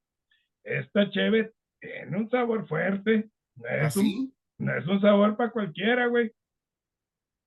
Esta 0.65 1.09
cheve 1.11 1.53
tiene 1.81 2.17
un 2.17 2.29
sabor 2.29 2.67
fuerte. 2.67 3.31
No 3.55 3.69
es, 3.69 3.97
un, 3.97 4.07
¿Así? 4.07 4.35
no 4.59 4.77
es 4.77 4.85
un 4.89 5.01
sabor 5.01 5.37
para 5.37 5.53
cualquiera, 5.53 6.09
güey. 6.09 6.33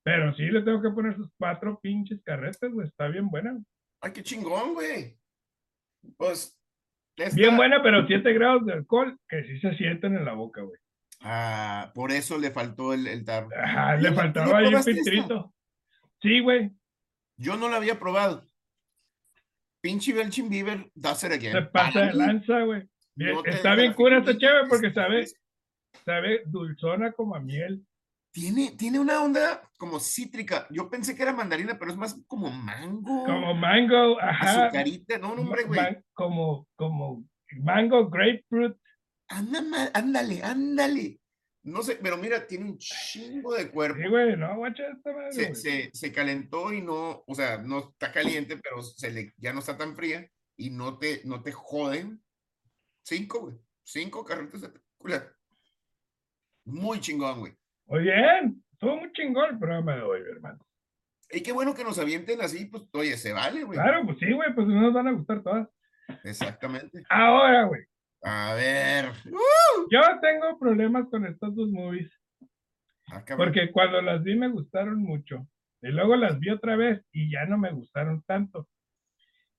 Pero 0.05 0.33
sí 0.35 0.43
le 0.43 0.61
tengo 0.61 0.81
que 0.81 0.91
poner 0.91 1.17
sus 1.17 1.29
cuatro 1.37 1.77
pinches 1.81 2.21
carretas, 2.23 2.71
güey. 2.71 2.87
Está 2.87 3.09
bien 3.09 3.27
buena. 3.27 3.59
Ay, 3.99 4.13
qué 4.13 4.23
chingón, 4.23 4.75
güey. 4.75 5.17
Pues. 6.15 6.57
esta- 7.17 7.35
Bien 7.35 7.57
buena, 7.57 7.83
pero 7.83 8.07
7 8.07 8.31
grados 8.31 8.65
de 8.65 8.71
alcohol 8.71 9.19
que 9.27 9.43
sí 9.43 9.59
se 9.59 9.75
sienten 9.75 10.15
en 10.15 10.23
la 10.23 10.35
boca, 10.35 10.61
güey. 10.61 10.79
Ah, 11.19 11.91
por 11.93 12.13
eso 12.13 12.37
le 12.37 12.51
faltó 12.51 12.93
el, 12.93 13.07
el 13.07 13.25
tarro. 13.25 13.49
Le 13.49 13.97
¿tú 13.97 14.03
ya 14.03 14.13
faltaba 14.13 14.59
ahí 14.59 14.73
un 14.73 14.83
filtrito. 14.83 15.53
Sí, 16.21 16.39
güey. 16.39 16.71
Yo 17.35 17.57
no 17.57 17.67
la 17.67 17.75
había 17.75 17.99
probado. 17.99 18.46
Pinche 19.87 20.11
Belchin 20.11 20.49
Beaver 20.49 20.91
does 20.93 21.23
it 21.23 21.31
again. 21.31 21.53
Se 21.53 21.61
pasa 21.61 22.01
de 22.01 22.13
lanza, 22.13 22.61
güey. 22.63 22.83
No 23.15 23.41
Está 23.45 23.73
bien 23.73 23.93
cura 23.93 24.17
esta 24.19 24.37
chévere 24.37 24.67
porque 24.67 24.91
sabe, 24.91 25.25
sabe 26.03 26.41
dulzona 26.45 27.13
como 27.13 27.35
a 27.35 27.39
miel. 27.39 27.85
Tiene, 28.33 28.71
tiene 28.77 28.99
una 28.99 29.23
onda 29.23 29.61
como 29.77 30.01
cítrica. 30.01 30.67
Yo 30.71 30.89
pensé 30.89 31.15
que 31.15 31.23
era 31.23 31.31
mandarina, 31.31 31.79
pero 31.79 31.91
es 31.91 31.97
más 31.97 32.19
como 32.27 32.51
mango. 32.51 33.23
Como 33.23 33.53
mango, 33.53 34.19
ajá. 34.19 34.65
azucarita. 34.65 35.19
No, 35.19 35.33
no, 35.33 35.43
hombre, 35.43 35.63
güey. 35.63 35.79
como, 36.13 36.67
como 36.75 37.23
mango, 37.55 38.09
grapefruit. 38.09 38.75
Anda, 39.29 39.61
ma- 39.61 39.89
ándale, 39.93 40.43
ándale. 40.43 41.17
No 41.67 41.83
sé, 41.83 41.99
pero 42.01 42.15
mira, 42.15 42.47
tiene 42.47 42.63
un 42.63 42.77
chingo 42.77 43.53
de 43.53 43.69
cuerpo. 43.69 43.99
Sí, 44.01 44.07
güey, 44.07 44.37
no, 44.37 44.55
guacha 44.55 44.87
esta 44.87 45.11
madre, 45.11 45.33
se, 45.33 45.43
güey. 45.43 45.55
se, 45.55 45.89
se 45.91 46.13
calentó 46.13 46.71
y 46.71 46.81
no, 46.81 47.25
o 47.27 47.35
sea, 47.35 47.57
no 47.57 47.89
está 47.89 48.09
caliente, 48.09 48.55
pero 48.55 48.81
se 48.81 49.11
le, 49.11 49.33
ya 49.35 49.51
no 49.51 49.59
está 49.59 49.77
tan 49.77 49.93
fría 49.93 50.25
y 50.55 50.69
no 50.69 50.97
te, 50.97 51.21
no 51.25 51.43
te 51.43 51.51
joden. 51.51 52.23
Cinco, 53.03 53.41
güey. 53.41 53.57
Cinco 53.83 54.23
carretas 54.23 54.61
de 54.61 54.69
película. 54.69 55.29
Muy 56.63 57.01
chingón, 57.01 57.41
güey. 57.41 57.53
Muy 57.87 58.03
bien. 58.03 58.63
Estuvo 58.71 58.95
muy 58.95 59.11
chingón 59.11 59.49
el 59.49 59.59
programa 59.59 59.95
de 59.97 60.03
hoy, 60.03 60.21
hermano. 60.21 60.65
Y 61.29 61.41
qué 61.41 61.51
bueno 61.51 61.75
que 61.75 61.83
nos 61.83 61.99
avienten 61.99 62.39
así, 62.39 62.63
pues, 62.67 62.83
oye, 62.93 63.17
se 63.17 63.33
vale, 63.33 63.65
güey. 63.65 63.77
Claro, 63.77 64.05
pues 64.05 64.17
sí, 64.19 64.31
güey, 64.31 64.55
pues 64.55 64.67
no 64.67 64.79
nos 64.83 64.93
van 64.93 65.09
a 65.09 65.11
gustar 65.11 65.43
todas. 65.43 65.67
Exactamente. 66.23 67.03
Ahora, 67.09 67.65
güey. 67.65 67.81
A 68.23 68.53
ver. 68.53 69.11
Yo 69.91 70.01
tengo 70.21 70.57
problemas 70.59 71.07
con 71.09 71.25
estas 71.25 71.53
dos 71.55 71.69
movies. 71.69 72.11
Ah. 73.11 73.23
Porque 73.37 73.71
cuando 73.71 74.01
las 74.01 74.23
vi 74.23 74.35
me 74.35 74.49
gustaron 74.49 74.99
mucho. 74.99 75.47
Y 75.81 75.89
luego 75.89 76.15
las 76.15 76.39
vi 76.39 76.49
otra 76.49 76.75
vez 76.75 77.05
y 77.11 77.31
ya 77.31 77.45
no 77.45 77.57
me 77.57 77.71
gustaron 77.71 78.21
tanto. 78.23 78.67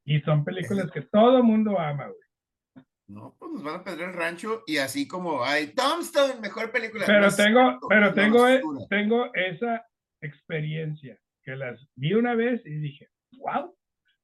Y 0.05 0.21
son 0.23 0.45
películas 0.45 0.91
que 0.91 1.03
todo 1.03 1.43
mundo 1.43 1.79
ama, 1.79 2.07
güey. 2.09 2.85
No, 3.07 3.35
pues 3.39 3.53
nos 3.53 3.63
van 3.63 3.77
a 3.81 3.85
perder 3.85 4.11
el 4.11 4.15
rancho 4.15 4.63
y 4.67 4.77
así 4.79 5.09
como 5.09 5.43
hay 5.43 5.69
Tombstone, 5.75 6.41
mejor 6.41 6.71
película. 6.71 7.05
Pero 7.07 7.27
No, 7.31 7.35
tengo, 7.37 7.79
pero 7.89 8.13
tengo, 8.15 8.47
e- 8.49 8.57
basura. 8.57 8.87
tengo 8.91 9.35
esa 9.35 9.87
experiencia 10.21 11.19
que 11.43 11.57
las 11.57 11.81
vi 11.95 12.13
una 12.13 12.35
vez 12.35 12.61
y 12.67 12.75
dije, 12.75 13.09
wow, 13.39 13.75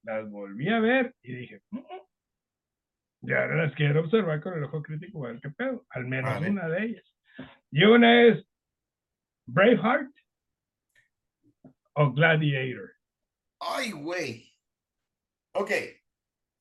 las 0.02 0.28
volví 0.30 0.68
a 0.68 0.80
ver 0.80 1.14
y 1.22 1.32
dije, 1.34 1.62
"Mm, 1.70 1.78
mm". 1.78 1.82
Y 3.26 3.32
ahora 3.32 3.64
las 3.64 3.74
quiero 3.74 4.00
observar 4.00 4.40
con 4.40 4.54
el 4.54 4.64
ojo 4.64 4.82
crítico 4.82 5.24
a 5.24 5.32
ver 5.32 5.40
qué 5.40 5.50
pedo. 5.50 5.86
Al 5.90 6.06
menos 6.06 6.40
ver. 6.40 6.50
una 6.50 6.68
de 6.68 6.84
ellas. 6.84 7.04
Y 7.70 7.84
una 7.84 8.22
es 8.22 8.44
Braveheart 9.46 10.10
o 11.94 12.12
Gladiator. 12.12 12.92
Ay, 13.60 13.92
güey. 13.92 14.52
Ok. 15.52 15.70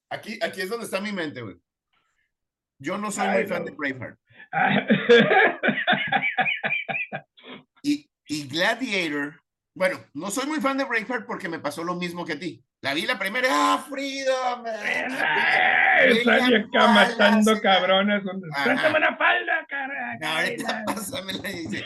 Aquí, 0.09 0.39
aquí 0.41 0.61
es 0.61 0.69
donde 0.69 0.85
está 0.85 1.01
mi 1.01 1.11
mente, 1.11 1.41
güey. 1.41 1.57
Yo 2.79 2.97
no 2.97 3.11
soy 3.11 3.27
Ay, 3.27 3.39
muy 3.39 3.47
fan 3.47 3.65
de 3.65 3.71
Braveheart. 3.71 4.19
Ah, 4.51 4.87
Y, 7.85 8.09
y 8.27 8.47
Gladiator, 8.47 9.41
bueno, 9.75 9.99
no 10.13 10.31
soy 10.31 10.47
muy 10.47 10.61
fan 10.61 10.77
de 10.77 10.85
Braveheart 10.85 11.25
porque 11.25 11.49
me 11.49 11.59
pasó 11.59 11.83
lo 11.83 11.95
mismo 11.95 12.23
que 12.23 12.33
a 12.33 12.39
ti. 12.39 12.63
La 12.81 12.93
vi 12.93 13.05
la 13.05 13.19
primera, 13.19 13.49
¡ah, 13.51 13.85
Freedom! 13.89 14.63
Está 16.11 16.47
bien 16.47 16.61
acá 16.61 16.87
matando 16.93 17.61
cabrones. 17.61 18.23
Suéltame 18.63 18.97
una 18.97 19.17
falda, 19.17 19.65
cara. 19.67 20.17
No, 20.19 20.27
ahorita 20.27 20.83
pásamela 20.85 21.49
y 21.49 21.67
dice. 21.67 21.85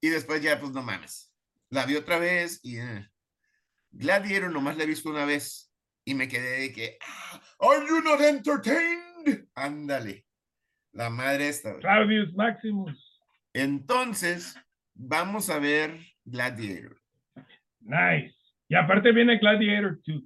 Y 0.00 0.08
después 0.08 0.42
ya, 0.42 0.58
pues 0.60 0.72
no 0.72 0.82
mames. 0.82 1.32
La 1.70 1.84
vi 1.86 1.96
otra 1.96 2.18
vez 2.18 2.60
y. 2.62 2.78
eh. 2.78 3.08
Gladiator 3.90 4.50
nomás 4.52 4.76
la 4.76 4.84
he 4.84 4.86
visto 4.86 5.08
una 5.10 5.24
vez 5.24 5.72
y 6.04 6.14
me 6.14 6.28
quedé 6.28 6.60
de 6.60 6.72
que. 6.72 6.98
"Ah, 7.00 7.40
¿Are 7.60 7.86
you 7.86 8.00
not 8.02 8.20
entertained? 8.20 9.46
Ándale. 9.54 10.24
La 10.92 11.10
madre 11.10 11.48
esta. 11.48 11.78
Claudius 11.78 12.32
Maximus. 12.34 13.20
Entonces, 13.52 14.54
vamos 14.94 15.48
a 15.50 15.58
ver 15.58 15.98
Gladiator. 16.24 17.00
Nice. 17.80 18.34
Y 18.68 18.74
aparte 18.74 19.12
viene 19.12 19.38
Gladiator 19.38 20.00
2, 20.06 20.22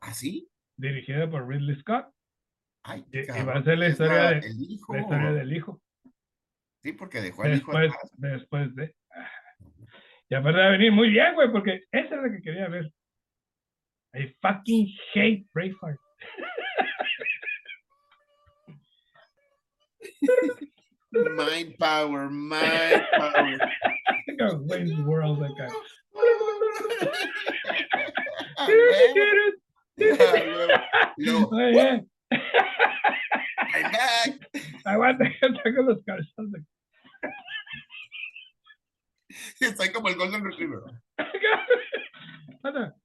¿Así? 0.00 0.48
Dirigida 0.78 1.28
por 1.28 1.46
Ridley 1.46 1.76
Scott. 1.80 2.06
Ay, 2.84 3.04
Y- 3.12 3.18
y 3.20 3.44
va 3.44 3.54
a 3.54 3.62
ser 3.62 3.78
la 3.78 3.88
historia 3.88 4.30
de- 4.30 4.40
hijo. 4.70 4.94
La 4.94 5.00
historia 5.02 5.32
del 5.32 5.52
hijo. 5.52 5.82
Sí, 6.82 6.92
porque 6.92 7.20
dejó 7.20 7.42
al 7.42 7.56
hijo 7.56 7.72
Después, 7.72 7.90
atrás. 7.90 8.10
después 8.16 8.74
de. 8.76 8.94
Y 10.30 10.34
aparte 10.34 10.58
va 10.60 10.66
a 10.66 10.70
venir 10.70 10.92
muy 10.92 11.10
bien, 11.10 11.34
güey, 11.34 11.50
porque 11.50 11.82
esa 11.90 12.14
es 12.14 12.22
la 12.22 12.30
que 12.30 12.40
quería 12.42 12.68
ver. 12.68 12.92
I 14.14 14.34
fucking 14.40 14.86
hate 15.14 15.46
Braveheart. 15.52 15.98
Mind 21.12 21.76
power, 21.78 22.28
mind 22.30 23.02
power. 23.16 23.58
Wayne's 24.68 24.98
World 25.06 25.42
acá. 25.44 25.68
Ah, 28.60 28.66
huevo, 28.66 29.57
Luego, 29.98 31.50
Muy 31.50 31.70
bien. 31.72 32.10
Aguanta 34.84 35.24
que 35.40 35.48
saco 35.48 35.82
los 35.82 36.02
calzones. 36.04 36.64
Estoy 39.60 39.92
como 39.92 40.08
el 40.08 40.16
Golden 40.16 40.44
Retriever. 40.44 40.80
Anda. 42.62 42.96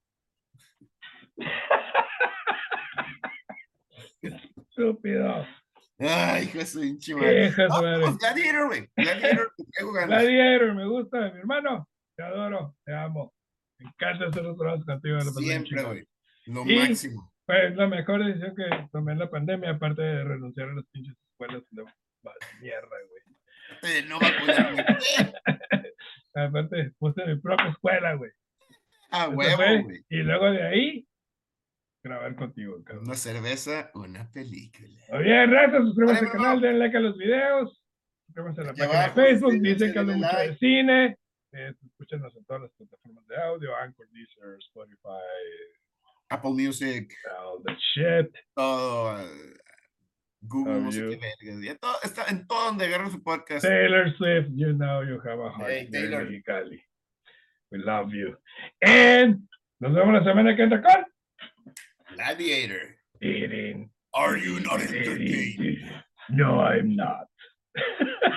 Estúpido. 4.22 5.46
Ay, 6.00 6.50
madre. 7.16 8.02
pues 8.02 8.18
Gladiator, 8.18 8.68
güey. 8.68 8.90
Gladiator. 8.96 9.54
Gladiator, 10.08 10.76
me 10.76 10.88
gusta, 10.88 11.32
mi 11.32 11.40
hermano. 11.40 11.88
Te 12.16 12.24
adoro, 12.24 12.76
te 12.86 12.96
amo. 12.96 13.34
Me 13.80 13.88
encanta 13.88 14.28
hacer 14.28 14.44
los 14.44 14.58
trabajos 14.58 14.86
contigo. 14.86 15.20
Siempre, 15.22 15.84
güey. 15.84 16.08
Lo 16.46 16.66
Y- 16.66 16.76
máximo. 16.78 17.32
Pues 17.46 17.76
la 17.76 17.88
mejor 17.88 18.24
decisión 18.26 18.56
que 18.56 18.64
tomé 18.92 19.12
en 19.14 19.20
la 19.20 19.30
pandemia, 19.30 19.72
aparte 19.72 20.02
de 20.02 20.24
renunciar 20.24 20.70
a 20.70 20.76
las 20.76 20.86
pinches 20.92 21.14
escuelas 21.32 21.62
de 21.72 21.84
mierda, 22.62 22.88
güey. 23.10 23.98
Eh, 23.98 24.06
No 24.08 24.18
vacunarme. 24.20 24.86
Aparte, 26.36 26.92
puse 26.98 27.26
mi 27.26 27.36
propia 27.40 27.68
escuela, 27.70 28.14
güey. 28.16 28.32
Ah, 29.12 29.30
huevo, 29.30 29.58
güey. 29.84 30.04
Y 30.10 30.18
luego 30.24 30.52
de 30.52 30.64
ahí, 30.64 31.08
grabar 32.04 32.36
contigo, 32.36 32.82
cabrón. 32.84 33.06
Una 33.08 33.16
cerveza, 33.16 33.92
una 33.94 34.30
película. 34.32 34.88
Bien, 35.20 35.52
gracias. 35.52 35.84
Suscríbanse 35.84 36.26
al 36.26 36.32
canal, 36.32 36.62
denle 36.62 36.80
like 36.80 36.98
a 36.98 37.00
los 37.02 37.18
videos. 37.18 37.82
Suscríbanse 38.28 38.62
a 38.62 38.64
la 38.64 38.74
página 38.74 39.04
de 39.08 39.10
Facebook. 39.12 39.62
Dicen 39.62 39.94
que 39.94 40.00
hablo 40.00 40.14
mucho 40.14 40.28
de 40.38 40.48
like. 40.48 40.58
cine. 40.58 41.18
Eh, 41.52 41.74
escúchenos 41.86 42.36
en 42.36 42.46
todas 42.46 42.64
las 42.64 42.72
plataformas 42.72 43.28
de 43.28 43.38
audio: 43.38 43.76
Anchor, 43.76 44.10
Deezer, 44.10 44.58
Spotify, 44.60 45.10
Apple 46.34 46.54
Music, 46.54 47.14
all 47.40 47.62
the 47.64 47.76
shit. 47.94 48.32
todo. 48.58 49.24
Google, 50.48 50.74
Love 50.74 50.84
no 50.84 50.92
sé 50.92 50.98
you. 51.00 51.10
qué 51.12 51.18
vergas. 51.18 51.64
Ya 51.64 51.76
todo, 51.76 51.96
está 52.04 52.26
en 52.30 52.48
todo 52.48 52.66
donde 52.66 52.86
agarran 52.86 53.12
su 53.12 53.22
podcast. 53.24 53.64
Taylor 53.64 54.14
Swift, 54.18 54.50
you 54.56 54.74
know 54.74 55.02
you 55.04 55.20
have 55.24 55.40
a 55.40 55.50
heart. 55.52 55.70
Hey, 55.70 55.88
Taylor. 55.92 56.26
Mexicali. 56.26 56.82
We 57.72 57.78
love 57.80 58.12
you. 58.14 58.36
And 58.82 59.48
nos 59.80 59.94
vemos 59.94 60.14
la 60.14 60.24
semana 60.24 60.56
que 60.56 60.64
entra 60.64 60.82
con 60.82 61.06
Gladiator. 62.16 62.96
Eating. 63.22 63.90
Are 64.16 64.38
you 64.38 64.60
not 64.60 64.82
entertained? 64.82 65.78
No, 66.30 66.60
I'm 66.60 66.96
not. 66.96 67.28